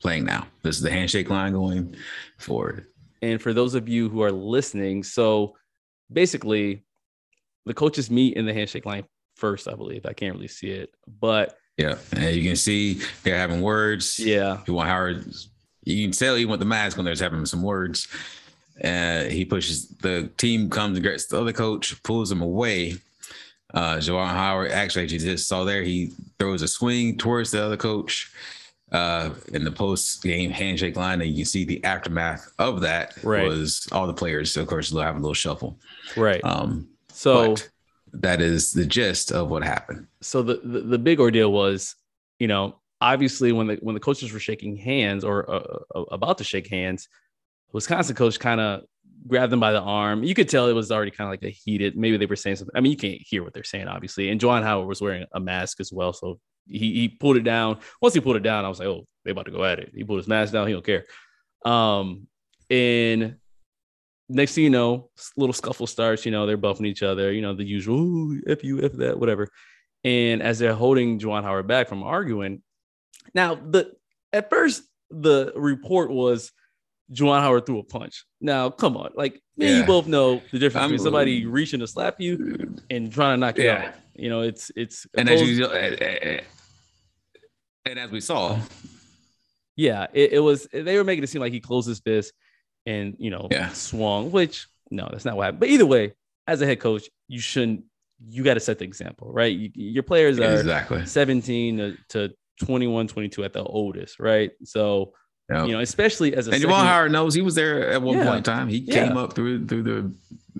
[0.00, 0.46] playing now.
[0.62, 1.96] This is the handshake line going
[2.38, 2.86] forward.
[3.22, 5.56] and for those of you who are listening, so
[6.12, 6.84] basically
[7.64, 9.04] the coaches meet in the handshake line
[9.34, 10.06] first, I believe.
[10.06, 11.96] I can't really see it, but Yeah.
[12.12, 14.18] And you can see they're having words.
[14.18, 15.26] yeah, Juwan Howard,
[15.84, 18.08] you can tell even with the mask on, there's having some words.
[18.82, 22.96] Uh, he pushes the team comes and gets the other coach, pulls him away.
[23.74, 27.76] Uh, Juwan Howard actually, you just saw there, he throws a swing towards the other
[27.76, 28.30] coach
[28.92, 31.20] uh, in the post game handshake line.
[31.20, 33.46] And you can see the aftermath of that Right.
[33.46, 35.78] was all the players, of course, will have a little shuffle.
[36.16, 36.42] right.
[36.44, 37.56] Um, so
[38.12, 40.06] that is the gist of what happened.
[40.20, 41.96] so the, the the big ordeal was,
[42.38, 46.38] you know, obviously when the when the coaches were shaking hands or uh, uh, about
[46.38, 47.08] to shake hands,
[47.72, 48.84] Wisconsin coach kind of
[49.26, 50.22] grabbed them by the arm.
[50.22, 51.96] You could tell it was already kind of like a heated.
[51.96, 52.76] Maybe they were saying something.
[52.76, 54.30] I mean, you can't hear what they're saying, obviously.
[54.30, 57.78] And Juwan Howard was wearing a mask as well, so he he pulled it down.
[58.00, 59.92] Once he pulled it down, I was like, oh, they about to go at it.
[59.94, 60.66] He pulled his mask down.
[60.66, 61.04] He don't care.
[61.64, 62.26] Um,
[62.70, 63.36] and
[64.28, 66.24] next thing you know, little scuffle starts.
[66.24, 67.32] You know, they're buffing each other.
[67.32, 69.48] You know, the usual "Ooh, f you, f that, whatever.
[70.04, 72.62] And as they're holding Juwan Howard back from arguing,
[73.34, 73.92] now the
[74.32, 76.52] at first the report was
[77.12, 78.24] Juwan Howard threw a punch.
[78.40, 81.80] Now, come on, like me and you both know the difference I'm- between somebody reaching
[81.80, 83.88] to slap you and trying to knock you Yeah.
[83.88, 83.94] out.
[84.14, 86.40] You know, it's it's And as opposed- you, eh, eh, eh,
[87.86, 88.58] and as we saw,
[89.76, 92.32] yeah, it, it was they were making it seem like he closed his fist
[92.86, 93.70] and you know Yeah.
[93.72, 95.60] swung, which no, that's not what happened.
[95.60, 96.14] But either way,
[96.46, 97.84] as a head coach, you shouldn't
[98.28, 99.54] you got to set the example, right?
[99.54, 101.04] You, your players are exactly.
[101.04, 102.34] 17 to, to
[102.64, 104.52] 21, 22 at the oldest, right?
[104.64, 105.12] So,
[105.48, 105.66] Yep.
[105.68, 108.24] you know, especially as a and Juwan Howard knows he was there at one Yeah.
[108.24, 108.68] point in time.
[108.68, 109.06] He Yeah.
[109.06, 110.12] came up through through the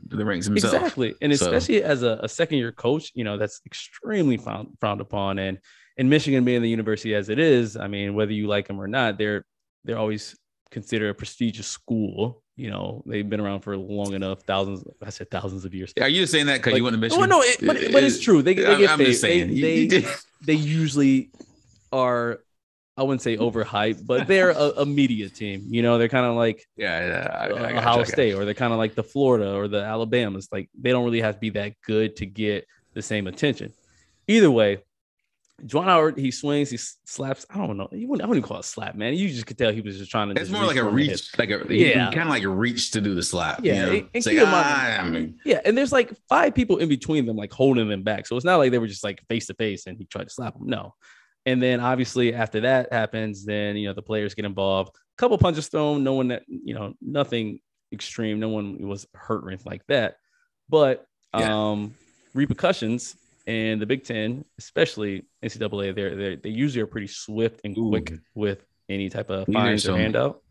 [0.08, 0.74] the ranks himself.
[0.74, 1.14] Exactly.
[1.20, 5.00] And So- especially as a, a second year coach, you know, that's extremely frowned, frowned
[5.00, 5.38] upon.
[5.40, 5.58] And
[5.96, 8.86] in Michigan being the university as it is, I mean, whether you like them or
[8.86, 9.44] not, they're
[9.84, 10.36] they're always
[10.70, 12.42] considered a prestigious school.
[12.56, 15.92] You know, they've been around for long enough, thousands, I said thousands of years.
[16.00, 17.28] Are you just saying that because Like- you went to Michigan?
[17.28, 18.42] no, it, but, but it's uh, true.
[18.42, 19.06] They, they I'm, get I'm paid.
[19.06, 19.48] just saying.
[19.60, 20.06] They, they,
[20.44, 21.30] they usually
[21.92, 22.40] are,
[22.98, 25.66] I wouldn't say overhyped, but they're a, a media team.
[25.68, 28.04] You know, they're kind of like yeah, yeah, I, I Ohio you.
[28.06, 30.48] State, or they're kind of like the Florida or the Alabamas.
[30.50, 33.72] Like they don't really have to be that good to get the same attention.
[34.28, 34.78] Either way,
[35.64, 37.44] Juwan Howard he swings, he slaps.
[37.50, 37.88] I don't know.
[37.92, 39.14] You wouldn't, I wouldn't call it slap, man.
[39.14, 40.40] You just could tell he was just trying to.
[40.40, 41.10] It's more like a for the hit.
[41.10, 41.86] reach, like a Yeah.
[41.86, 43.60] yeah, kind of like a reach to do the slap.
[43.62, 43.98] Yeah, you know?
[43.98, 47.36] and- and like, ah, I mean, Yeah, and there's like five people in between them,
[47.36, 48.26] like holding them back.
[48.26, 50.30] So it's not like they were just like face to face and he tried to
[50.30, 50.66] slap them.
[50.66, 50.94] No.
[51.46, 54.90] And then obviously after that happens, then you know the players get involved.
[54.94, 57.60] A couple punches thrown, no one that you know, nothing
[57.92, 58.40] extreme.
[58.40, 60.16] No one was hurt or anything like that.
[60.68, 61.06] But
[61.38, 61.54] Yeah.
[61.54, 61.94] um
[62.34, 63.16] repercussions
[63.46, 68.10] and the Big Ten, especially NCAA, they're, they're they usually are pretty swift and quick
[68.10, 68.18] Ooh.
[68.34, 70.42] with any type of fines or handout.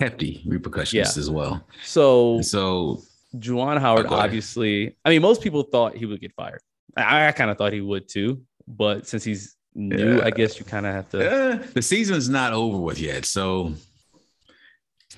[0.00, 1.20] hefty repercussions Yeah.
[1.20, 1.64] as well.
[1.84, 3.02] So So
[3.36, 4.18] Juwan Howard, ahead.
[4.18, 6.60] obviously, I mean, most people thought he would get fired.
[6.96, 10.24] I, I kind of thought he would too, but since he's new, Yeah.
[10.24, 11.30] I guess you kind of have to.
[11.30, 13.24] uh, the season's not over with yet.
[13.26, 13.74] So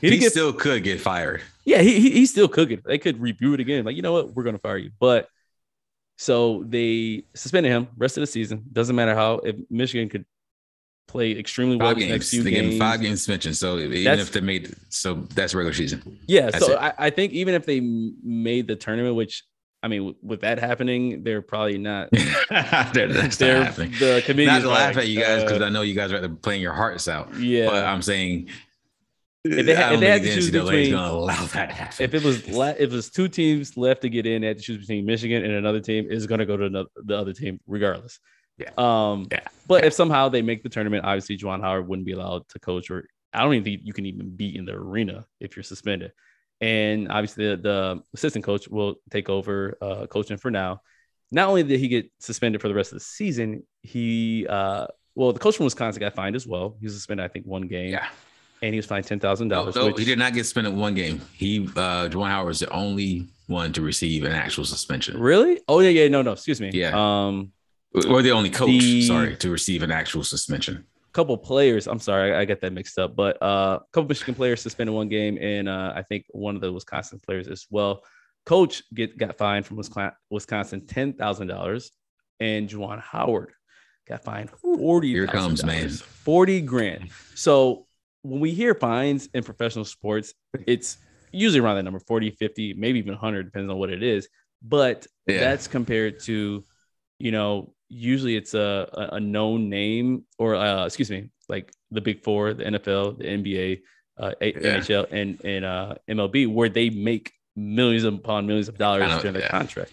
[0.00, 1.42] He he, get, still could get fired.
[1.64, 2.84] yeah, he, he he still could get.
[2.84, 3.84] They could review it again.
[3.84, 4.90] Like you know what, we're gonna fire you.
[5.00, 5.28] But
[6.16, 8.64] so they suspended him rest of the season.
[8.72, 10.24] Doesn't matter how if Michigan could
[11.06, 12.30] play extremely well Five next games.
[12.30, 12.78] few They gave him games.
[12.80, 13.54] five game suspension.
[13.54, 16.18] So even That's- if they made so that's regular season.
[16.26, 16.76] Yeah, That's so.
[16.76, 19.44] I, I think even if they made the tournament, which
[19.82, 22.08] I mean, with, that happening, they're probably not.
[22.50, 24.34] that's they're not the.
[24.44, 26.62] Not to laugh like, at you guys because uh, I know you guys are playing
[26.62, 27.34] your hearts out.
[27.36, 28.48] yeah, But I'm saying
[29.44, 31.74] If they had- I don't if they had to choose between- gonna allow that to
[31.74, 32.04] happen.
[32.04, 34.58] if it was la- if it was two teams left to get in, they had
[34.58, 36.10] to choose between Michigan and another team.
[36.10, 38.18] Is going to go to another, the other team regardless.
[38.58, 38.70] Yeah.
[38.76, 39.28] Um.
[39.30, 39.46] Yeah.
[39.68, 42.90] But if somehow they make the tournament, obviously Juwan Howard wouldn't be allowed to coach,
[42.90, 46.10] or I don't even think you can even be in the arena if you're suspended.
[46.60, 50.80] And obviously the, the assistant coach will take over uh, coaching for now.
[51.30, 55.32] Not only did he get suspended for the rest of the season, he uh, well,
[55.32, 56.76] the coach from Wisconsin got fined as well.
[56.80, 57.90] He was suspended, I think, one game.
[57.90, 58.08] Yeah.
[58.62, 59.76] And he was fined ten thousand dollars.
[59.76, 61.20] No, he did not get suspended one game.
[61.34, 65.18] He uh Juwan Howard was the only one to receive an actual suspension.
[65.20, 65.60] Really?
[65.68, 66.08] Oh yeah, yeah.
[66.08, 66.32] No, no.
[66.32, 66.70] Excuse me.
[66.72, 66.92] Yeah.
[66.94, 67.52] Um,
[68.08, 70.84] Or the only coach, The- sorry, to receive an actual suspension.
[71.12, 71.86] Couple players.
[71.86, 73.16] I'm sorry, I, I get that mixed up.
[73.16, 76.60] But uh, a couple Michigan players suspended one game, and uh, I think one of
[76.60, 78.02] the Wisconsin players as well.
[78.46, 81.90] Coach get got fined from Wisconsin, Wisconsin ten thousand dollars,
[82.40, 83.52] and Juwan Howard
[84.06, 85.12] got fined forty.
[85.12, 85.88] Here comes, man.
[85.90, 87.10] Forty grand.
[87.34, 87.86] So
[88.22, 90.34] when we hear fines in professional sports,
[90.66, 90.98] it's
[91.30, 94.28] usually around that number 40, 50, maybe even 100, depends on what it is.
[94.62, 95.40] But Yeah.
[95.40, 96.64] that's compared to,
[97.18, 102.22] you know, usually it's a, a- known name or, uh, excuse me, like the big
[102.22, 103.80] four, the NFL, the NBA,
[104.18, 104.50] uh, Yeah.
[104.78, 109.42] NHL, and, and uh, MLB, where they make millions upon millions of dollars during their
[109.42, 109.48] yeah.
[109.50, 109.92] contract.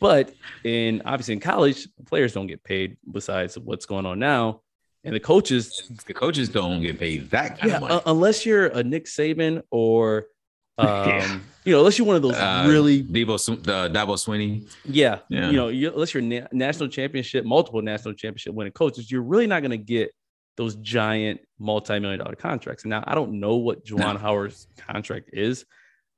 [0.00, 0.34] But
[0.64, 4.60] in obviously in college, players don't get paid besides what's going on now.
[5.04, 7.94] And the coaches The coaches don't get paid that kind yeah, of money.
[7.94, 10.26] uh, unless you're a Nick Saban or,
[10.78, 11.38] um, Yeah.
[11.64, 14.68] you know, unless you're one of those Uh, really, Debo, uh, Dabo Swinney.
[14.84, 15.50] yeah, Yeah.
[15.50, 19.46] you know, you, unless you're na- national championship, multiple national championship winning coaches, you're really
[19.46, 20.10] not going to get
[20.56, 22.84] those giant multi-million dollar contracts.
[22.84, 24.18] Now, I don't know what Juwan No.
[24.18, 25.64] Howard's contract is,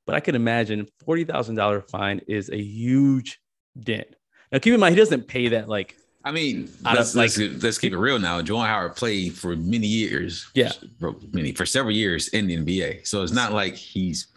[0.05, 3.39] but I can imagine forty thousand dollar fine is a huge
[3.79, 4.07] dent.
[4.51, 7.63] Now, keep in mind, he doesn't pay that like I mean, Out of, let's, let's,
[7.63, 8.41] let's keep it real now.
[8.41, 10.45] Juwan Howard played for many years.
[10.53, 10.71] Yeah.
[10.99, 13.07] For many for several years in the NBA.
[13.07, 14.27] So it's not like he's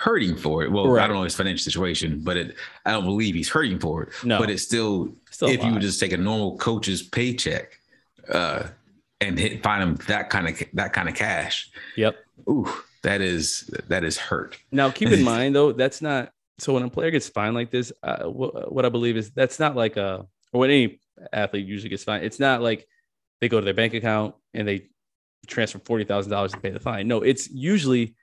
[0.00, 0.72] hurting for it.
[0.72, 1.04] Well, Right.
[1.04, 4.08] I don't know his financial situation, but it I don't believe he's hurting for it.
[4.24, 4.38] No.
[4.38, 7.78] But it's still, still if you would just take a normal coach's paycheck
[8.32, 8.68] uh
[9.20, 11.70] and hit find him that kind of that kind of cash.
[11.96, 12.16] Yep.
[12.48, 12.72] Ooh,
[13.02, 14.58] that is that is hurt.
[14.72, 17.92] Now, keep in mind though, that's not so when a player gets fined like this.
[18.02, 21.00] Uh, what, what I believe is that's not like a or when any
[21.32, 22.24] athlete usually gets fined.
[22.24, 22.86] It's not like
[23.40, 24.88] they go to their bank account and they
[25.46, 27.06] transfer forty thousand dollars to pay the fine.
[27.06, 28.14] No, it's usually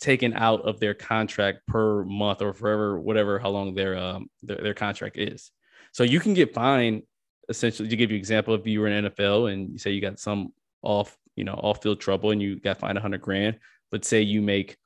[0.00, 4.58] taken out of their contract per month or forever, whatever how long their um their,
[4.58, 5.50] their contract is.
[5.92, 7.02] So you can get fined
[7.48, 10.00] essentially to give you an example if you were in NFL and you say you
[10.00, 13.58] got some off you know off field trouble and you got fined a hundred grand.
[13.92, 14.76] Let's say you make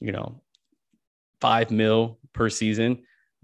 [0.00, 0.42] you know
[1.40, 3.02] five mil per season.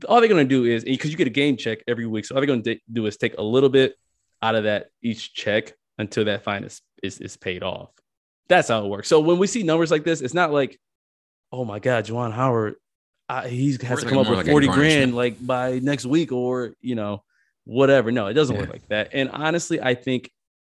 [0.08, 2.24] All they're going to do is because you get a game check every week.
[2.24, 3.94] So all they're going to do is take a little bit
[4.42, 7.90] out of that each check until that fine is, is, is paid off.
[8.48, 9.08] That's how it works.
[9.08, 10.78] So when we see numbers like this, it's not like,
[11.54, 12.74] oh my God, Juwan Howard,
[13.28, 16.32] uh, he's has to come up like- with like 40 grand like by next week
[16.32, 17.22] or, you know,
[17.64, 18.10] whatever.
[18.12, 19.10] No, it doesn't work like that.
[19.12, 20.30] And honestly, I think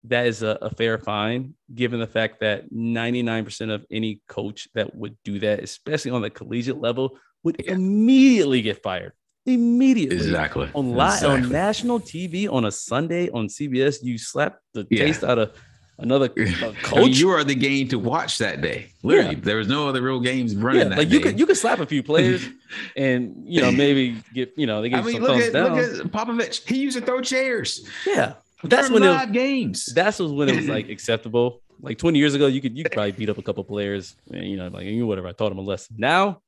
[0.04, 4.94] that is a, a fair fine given the fact that 99% of any coach that
[4.94, 7.72] would do that, especially on the collegiate level, would Yeah.
[7.72, 9.12] immediately get fired.
[9.46, 10.16] Immediately.
[10.16, 10.68] Exactly.
[10.74, 11.28] On, li- Exactly.
[11.28, 15.04] on national TV on a Sunday on CBS, you slap the Yeah.
[15.06, 15.52] taste out of
[15.98, 17.16] another uh, I mean, coach.
[17.18, 18.90] you are the game to watch that day.
[19.02, 19.40] Literally, Yeah.
[19.42, 21.14] there was no other real games running yeah, that like day.
[21.14, 22.46] you could you could slap a few players
[22.96, 25.52] and you know maybe get you know they I get mean, some look thumbs at
[25.52, 25.76] down.
[25.76, 26.68] look at Popovich.
[26.68, 27.86] He used to throw chairs.
[28.06, 29.86] yeah, that's when it was, live games.
[29.94, 31.60] that's was when it was like acceptable.
[31.80, 34.44] Like 20 years ago, you could you could probably beat up a couple players, and,
[34.48, 35.28] you know, like you whatever.
[35.28, 35.96] I taught them a lesson.
[35.98, 36.40] Now,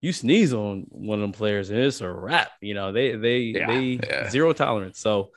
[0.00, 2.50] you sneeze on one of them players, and it's a wrap.
[2.60, 4.28] You know, they they Yeah, they yeah.
[4.28, 4.98] zero tolerance.
[4.98, 5.30] So,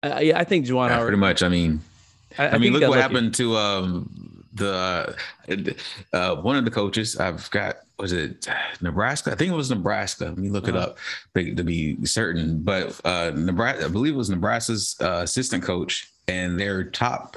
[0.00, 1.06] I yeah, I think Juwan Yeah, Howard.
[1.08, 1.42] pretty much.
[1.42, 1.80] I mean,
[2.38, 3.00] I, I, mean, look what lucky.
[3.02, 5.16] happened to um the
[6.12, 7.16] uh, one of the coaches.
[7.18, 8.48] I've got was it
[8.80, 9.32] Nebraska?
[9.32, 10.26] I think it was Nebraska.
[10.26, 10.88] Let me look it Uh-huh.
[10.90, 10.98] up
[11.36, 12.62] to, to be certain.
[12.62, 17.36] But uh Nebraska, I believe it was Nebraska's uh, assistant coach and their top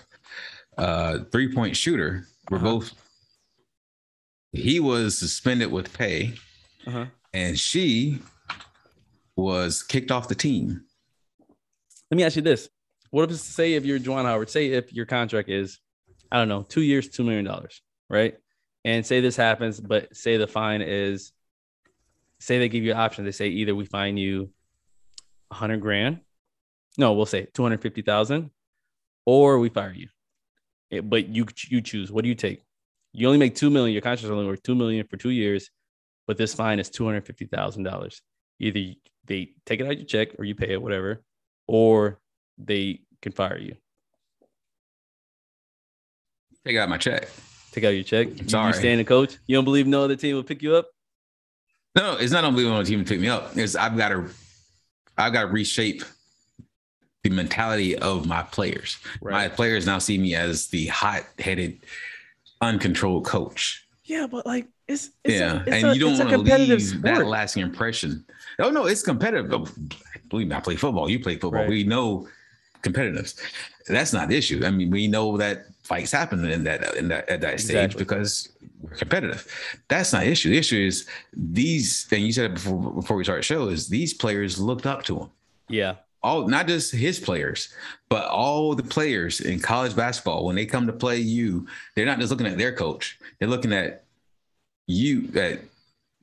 [0.78, 2.66] uh three point shooter were Uh-huh.
[2.66, 2.93] both.
[4.54, 6.34] He was suspended with pay,
[6.88, 7.06] Uh-huh.
[7.34, 8.20] and she
[9.36, 10.82] was kicked off the team.
[12.10, 12.70] Let me ask you this:
[13.10, 15.80] What if say if you're Juwan Howard, say if your contract is,
[16.32, 18.36] I don't know, two years, two million dollars, right?
[18.84, 21.32] And say this happens, but say the fine is,
[22.39, 23.26] say they give you an option.
[23.26, 24.49] They say either we fine you
[25.51, 26.20] a hundred grand,
[26.97, 28.51] no, we'll say two hundred fifty thousand,
[29.26, 30.10] or we fire you.
[30.89, 32.12] It- but you you choose.
[32.12, 32.64] What do you take?
[33.14, 33.93] You only make two million.
[33.93, 35.70] Your contract's only worth two million for two years,
[36.28, 38.22] but this fine is two hundred fifty thousand dollars.
[38.60, 38.93] Either
[39.26, 41.24] they take it out your check or you pay it, whatever,
[41.68, 42.20] or
[42.58, 43.76] they can fire you.
[46.66, 47.30] Take out my check.
[47.72, 48.28] Take out your check.
[48.41, 48.68] You- Sorry.
[48.68, 49.38] You stand the coach.
[49.47, 50.89] You don't believe no other team will pick you up.
[51.95, 53.55] No, it's not unbelievable on the team to pick me up.
[53.58, 54.30] It's I've got to,
[55.18, 56.03] I've got to reshape
[57.24, 58.97] the mentality of my players.
[59.22, 61.80] My players now see me as the hot-headed,
[62.62, 63.88] uncontrolled coach.
[64.03, 67.01] Yeah, but like It's, it's yeah, a, it's and a, you don't want to leave
[67.01, 67.28] that sport.
[67.28, 68.26] lasting impression.
[68.60, 69.51] Oh no, it's competitive.
[69.53, 69.68] Oh,
[70.30, 71.10] Believe me, I play football.
[71.10, 71.62] You play football.
[71.62, 71.70] Right.
[71.70, 72.28] We know
[72.82, 73.36] competitiveness.
[73.88, 74.64] That's not the issue.
[74.66, 78.04] I mean, we know that fights happen in that in that at that stage Exactly.
[78.04, 78.50] because
[78.82, 79.48] we're competitive.
[79.88, 80.50] That's not the issue.
[80.50, 82.08] The issue is these.
[82.12, 83.70] And you said it before before we started the show.
[83.70, 85.30] Is these players looked up to him
[85.70, 87.74] Yeah, all not just his players,
[88.10, 91.66] but all the players in college basketball, when they come to play you,
[91.96, 94.04] they're not just looking at their coach, they're looking at
[94.88, 95.60] you at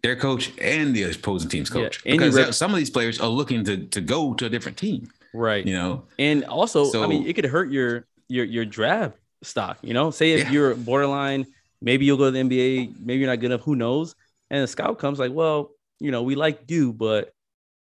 [0.02, 2.04] their coach and the opposing team's coach.
[2.04, 4.76] you because rep- some of these players are looking to to go to a different
[4.76, 5.66] team, right.
[5.66, 6.04] you know.
[6.18, 9.78] And also, I mean, it could hurt your your your draft stock.
[9.82, 10.50] You know, say if Yeah.
[10.50, 11.46] you're borderline,
[11.82, 13.62] maybe you'll go to the NBA, maybe you're not good enough.
[13.62, 14.14] Who knows?
[14.50, 15.70] And the scout comes like, well,
[16.00, 17.32] you know, we like you, but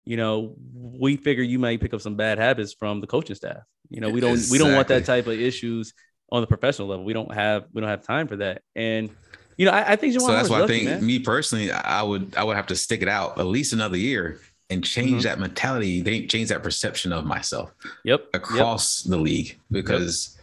[0.04, 3.62] you know, we figure you might pick up some bad habits from the coaching staff.
[3.88, 5.92] You know, we don't we don't want that type of issues
[6.30, 7.04] on the professional level.
[7.04, 8.62] We don't have we don't have time for that.
[8.74, 9.10] And
[9.58, 11.06] you know, I, I think Juwan So that's why I think man.
[11.06, 14.40] me personally, I would I would have to stick it out at least another year
[14.70, 15.24] and change Mhm.
[15.24, 17.70] that mentality, they change that perception of myself.
[18.04, 18.20] Yep.
[18.20, 18.28] Yep.
[18.34, 20.38] across the league because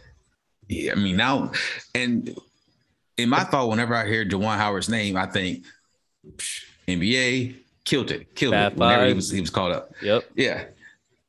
[0.68, 1.52] yeah, I mean now
[1.94, 2.34] and
[3.16, 5.64] in my thought, whenever I hear Juwan Howard's name, I think
[6.88, 9.92] NBA killed it, killed Fab it whenever he was he was called up.
[10.02, 10.24] Yep.
[10.36, 10.64] Yeah.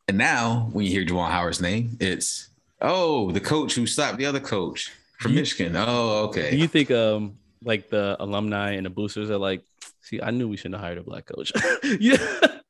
[0.07, 2.49] And now when you hear Juwan Howard's name, it's
[2.81, 5.75] oh, the coach who slapped the other coach from You- Michigan.
[5.75, 6.55] Oh, Do okay.
[6.55, 9.61] you think um like the alumni and the boosters are like,
[10.01, 11.51] see, I knew we shouldn't have hired a black coach.
[11.99, 12.17] yeah.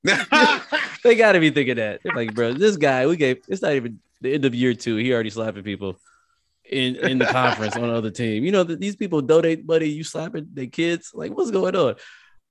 [0.04, 2.02] They gotta be thinking that.
[2.04, 4.96] They're like, bro, this guy, we gave it's not even the end of year two.
[4.98, 5.98] He already slapping people
[6.70, 8.44] in in the conference on the other team.
[8.44, 11.12] You know that these people donate money, you slapping their kids.
[11.14, 11.96] Like, what's going on?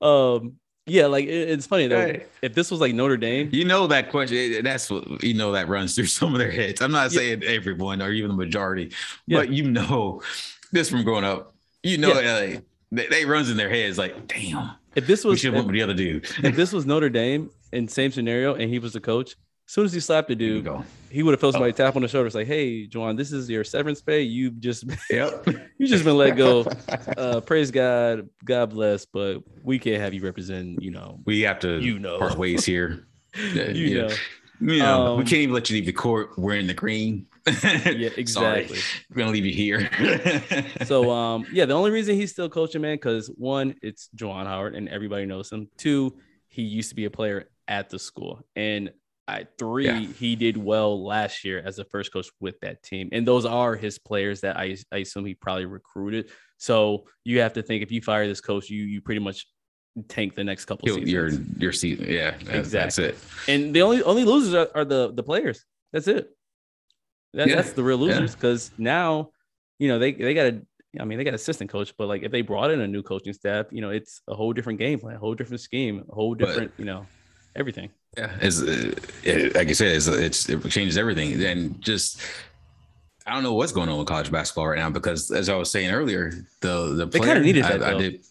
[0.01, 0.55] Um,
[0.87, 2.17] yeah, like it- it's funny though.
[2.43, 4.63] If this was like Notre Dame, You know that question.
[4.65, 6.81] That's what you know that runs through some of their heads.
[6.81, 7.19] I'm not Yeah.
[7.19, 8.93] saying everyone or even the majority,
[9.27, 9.39] Yeah.
[9.39, 10.23] but you know
[10.73, 11.55] this from growing up.
[11.83, 12.35] You know, Yeah.
[12.39, 15.55] like, they, they runs in their heads like, damn, if this we was should have
[15.55, 16.25] went with the other dude.
[16.43, 19.33] if this was Notre Dame in same scenario and he was the coach,
[19.69, 20.69] as soon as he slapped the dude,
[21.11, 21.77] he would have felt somebody Oh.
[21.77, 22.27] tap on the shoulder.
[22.27, 24.23] It's like, hey, Juwan, this is your severance pay.
[24.23, 25.47] You've just Yep.
[25.79, 26.67] you just been let go.
[27.17, 30.83] Uh, praise God, God bless, but we can't have you represent.
[30.83, 32.19] You know, we have to You know.
[32.19, 33.07] part ways here.
[33.55, 33.55] You
[34.03, 34.11] know,
[34.61, 37.27] You know, we Um, can't even let you leave the court wearing the green.
[37.99, 38.79] yeah, exactly.
[39.11, 39.91] We're gonna leave you here.
[40.85, 44.75] So, um, yeah, the only reason he's still coaching, man, because one, it's Juwan Howard,
[44.75, 45.69] and everybody knows him.
[45.77, 46.17] Two,
[46.49, 48.91] he used to be a player at the school, and
[49.29, 50.01] I three, Yeah.
[50.01, 53.77] he did well last year as a first coach with that team, and those are
[53.77, 56.31] his players that I, I assume he probably recruited.
[56.59, 59.47] So you have to think if you fire this coach, you you pretty much
[60.09, 61.09] tank the next couple seasons.
[61.11, 61.29] your
[61.59, 62.07] your season.
[62.09, 63.05] Yeah, that's, that's Exactly.
[63.05, 63.19] it.
[63.65, 65.65] and the only only losers are, are the the players.
[65.93, 66.31] That's it.
[67.35, 67.57] That, Yeah.
[67.57, 69.31] That's the real losers because now,
[69.79, 70.63] you know, they they got a.
[70.99, 73.33] I mean, they got assistant coach, but like if they brought in a new coaching
[73.33, 76.35] staff, you know, it's a whole different game plan, a whole different scheme, a whole
[76.35, 77.07] But- different, you know,
[77.55, 77.91] everything.
[78.19, 81.41] Yeah, it's uh, it, like I said, it's, it's it changes everything.
[81.45, 82.21] And just
[83.25, 85.71] I don't know what's going on with college basketball right now because as I was
[85.71, 88.25] saying earlier, the the They kinda needed I, that, I did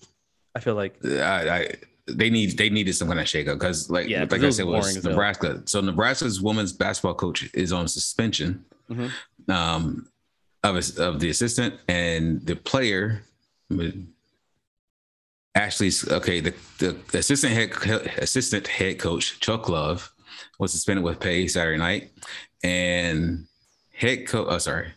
[0.53, 1.75] I feel like I, I
[2.07, 5.01] they need they needed some kind of shakeup because like Yeah, like I said was.
[5.01, 5.63] Nebraska.
[5.65, 9.11] So Nebraska's women's basketball coach is on suspension Mhm.
[9.49, 10.07] um,
[10.63, 13.23] of his, of the assistant and the player.
[15.55, 17.71] Actually, okay, the, the assistant head
[18.17, 20.11] assistant head coach Chuck Love
[20.59, 22.11] was suspended with pay Saturday night,
[22.63, 23.45] and
[23.93, 24.47] head coach.
[24.49, 24.89] Oh, sorry,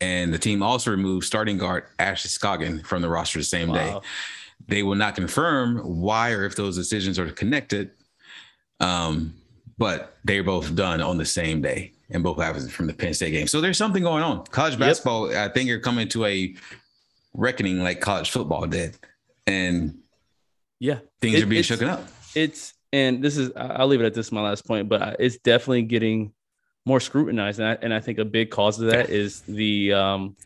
[0.00, 3.98] and the team also removed starting guard Ashley Scoggin from the roster the same day.
[4.68, 7.90] They will not confirm why or if those decisions are connected.
[8.78, 9.34] Um,
[9.80, 13.30] but they're both done on the same day and both happened from the Penn State
[13.30, 13.46] game.
[13.46, 14.44] So there's something going on.
[14.46, 14.80] College Yep.
[14.80, 16.54] basketball, I think, you're coming to a
[17.34, 18.96] reckoning like college football did,
[19.46, 19.98] and
[20.80, 22.06] yeah, things It- are being shaken up.
[22.34, 25.82] it's and this is I'll leave it at this my last point, but it's definitely
[25.82, 26.32] getting
[26.84, 30.36] more scrutinized, and I, and I think a big cause of that is the um,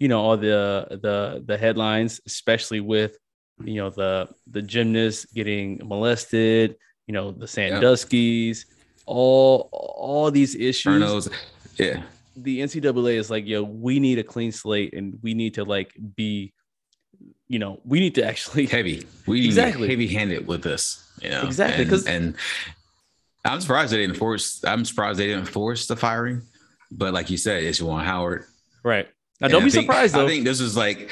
[0.00, 3.16] you know, all the the the headlines, especially with
[3.62, 6.76] you know the the gymnasts getting molested,
[7.06, 8.66] you know, the Sandusky's,
[9.06, 11.02] all all these issues.
[11.02, 11.30] Burnos,
[11.78, 12.02] yeah,
[12.36, 15.92] The NCAA is like, yo, we need a clean slate, and we need to like
[16.16, 16.52] be,
[17.48, 19.06] you know, we need to actually heavy.
[19.26, 19.88] We Exactly.
[19.88, 21.02] heavy handed with this.
[21.22, 21.42] You know?
[21.46, 22.34] Exactly, And, 'cause- and
[23.44, 24.62] I'm surprised they didn't force.
[24.64, 26.42] I'm surprised they didn't force the firing.
[26.90, 28.44] But like you said, it's Juwan Howard.
[28.82, 29.08] right.
[29.40, 30.24] Now, don't I be think- surprised though.
[30.24, 31.10] I think this is like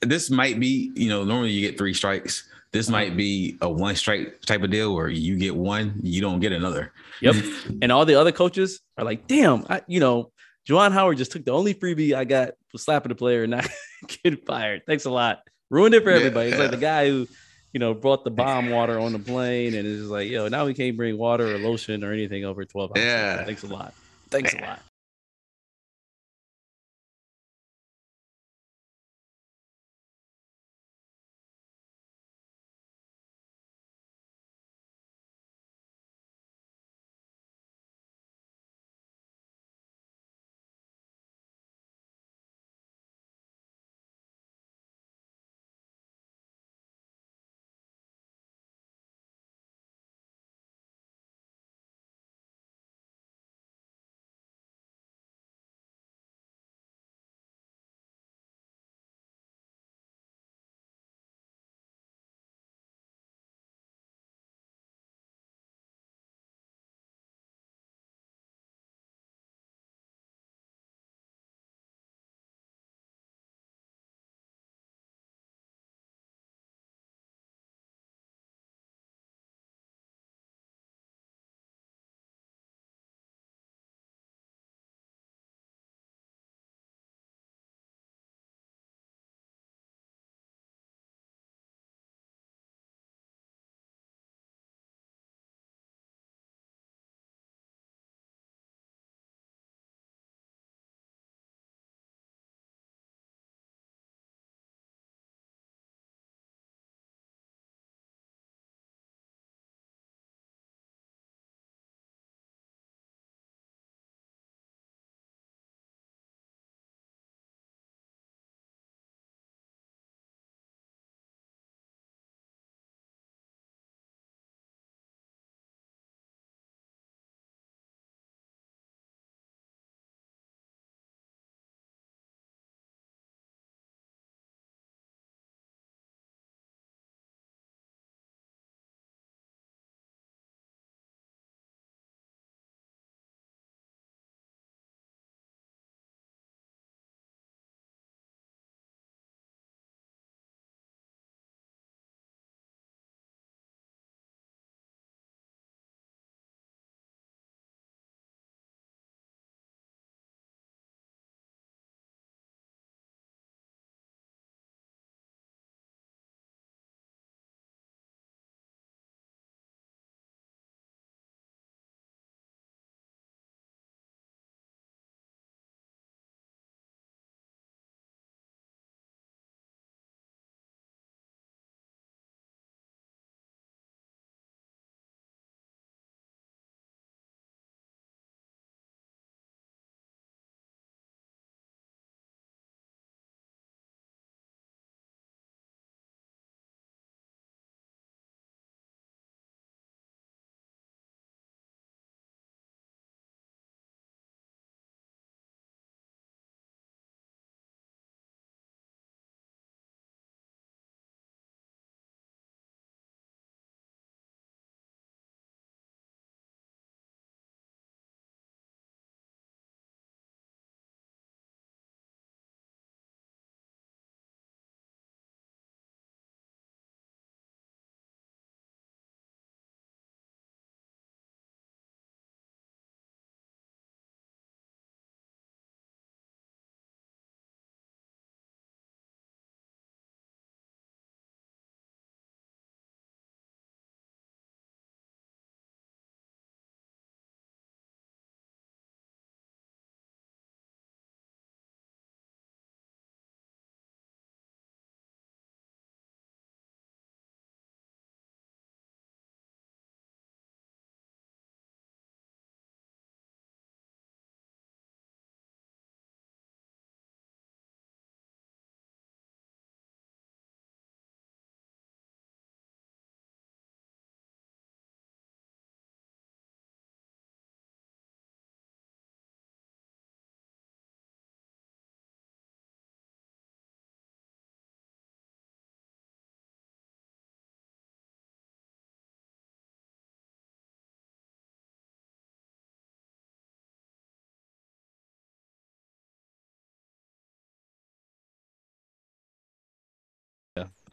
[0.00, 2.47] this might be, you know, normally you get three strikes.
[2.72, 6.40] This might be a one strike type of deal where you get one, you don't
[6.40, 6.92] get another.
[7.22, 7.36] Yep.
[7.82, 10.32] and all the other coaches are like, damn, I, you know,
[10.68, 13.66] Juwan Howard just took the only freebie I got for slapping the player and not
[14.22, 14.82] getting fired.
[14.86, 15.40] Thanks a lot.
[15.70, 16.50] ruined it for everybody.
[16.50, 16.56] Yeah.
[16.56, 17.26] It's like the guy who,
[17.72, 20.66] you know, brought the bomb water on the plane and it's just like, yo, now
[20.66, 23.04] we can't bring water or lotion or anything over 12 ounces.
[23.04, 23.44] Yeah.
[23.44, 23.94] Thanks a lot.
[24.30, 24.82] Thanks a lot.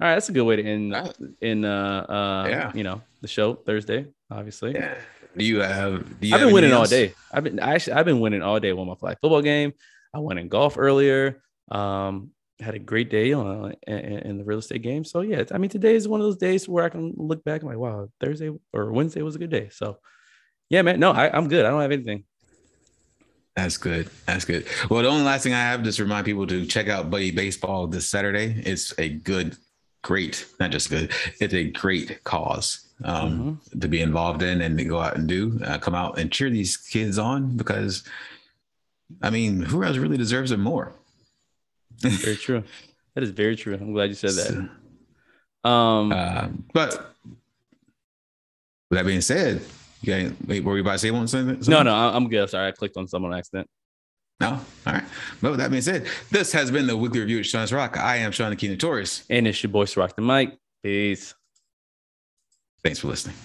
[0.02, 2.72] All right, that's a good way to end Uh, in uh uh Yeah.
[2.74, 4.74] you know the show Thursday, obviously.
[4.74, 4.96] Yeah.
[5.38, 6.20] Do you have?
[6.20, 7.14] Do you I've have been winning anything all day.
[7.32, 9.74] I've been I actually I've been winning all day with my flag football game.
[10.14, 11.42] I went in golf earlier.
[11.72, 15.04] Um, had a great day on in, in, the real estate game.
[15.04, 17.62] So yeah, I mean today is one of those days where I can look back
[17.62, 19.70] and like, wow, Thursday or Wednesday was a good day.
[19.72, 19.98] So
[20.70, 21.00] yeah, man.
[21.00, 21.66] No, I, I'm good.
[21.66, 22.24] I don't have anything.
[23.56, 24.10] That's good.
[24.26, 24.68] That's good.
[24.90, 27.88] Well, the only last thing I have just remind people to check out Buddy Baseball
[27.88, 28.62] this Saturday.
[28.66, 29.56] It's a good,
[30.06, 31.12] great, not just good.
[31.42, 33.80] It's a great cause um, mm-hmm.
[33.80, 35.60] to be involved in and to go out and do.
[35.66, 38.04] Uh, come out and cheer these kids on because,
[39.24, 40.94] I mean, who else really deserves it more?
[42.02, 42.64] very true.
[43.16, 43.74] That is very true.
[43.74, 45.68] I'm glad you said that.
[45.68, 47.16] Um, uh, but
[48.90, 49.62] with that being said,
[50.04, 51.60] you got wait, were we about to say one something?
[51.68, 52.48] No, no, I'm good.
[52.48, 53.68] Sorry, I clicked on someone accident.
[54.42, 55.04] No, all right.
[55.42, 57.98] But with that being said, this has been the weekly review of Sean's Rock.
[57.98, 59.24] I am Sean Akina Torres.
[59.30, 60.58] And it's your boy Rock the Mic.
[60.84, 61.34] Peace.
[62.84, 63.36] Thanks for listening.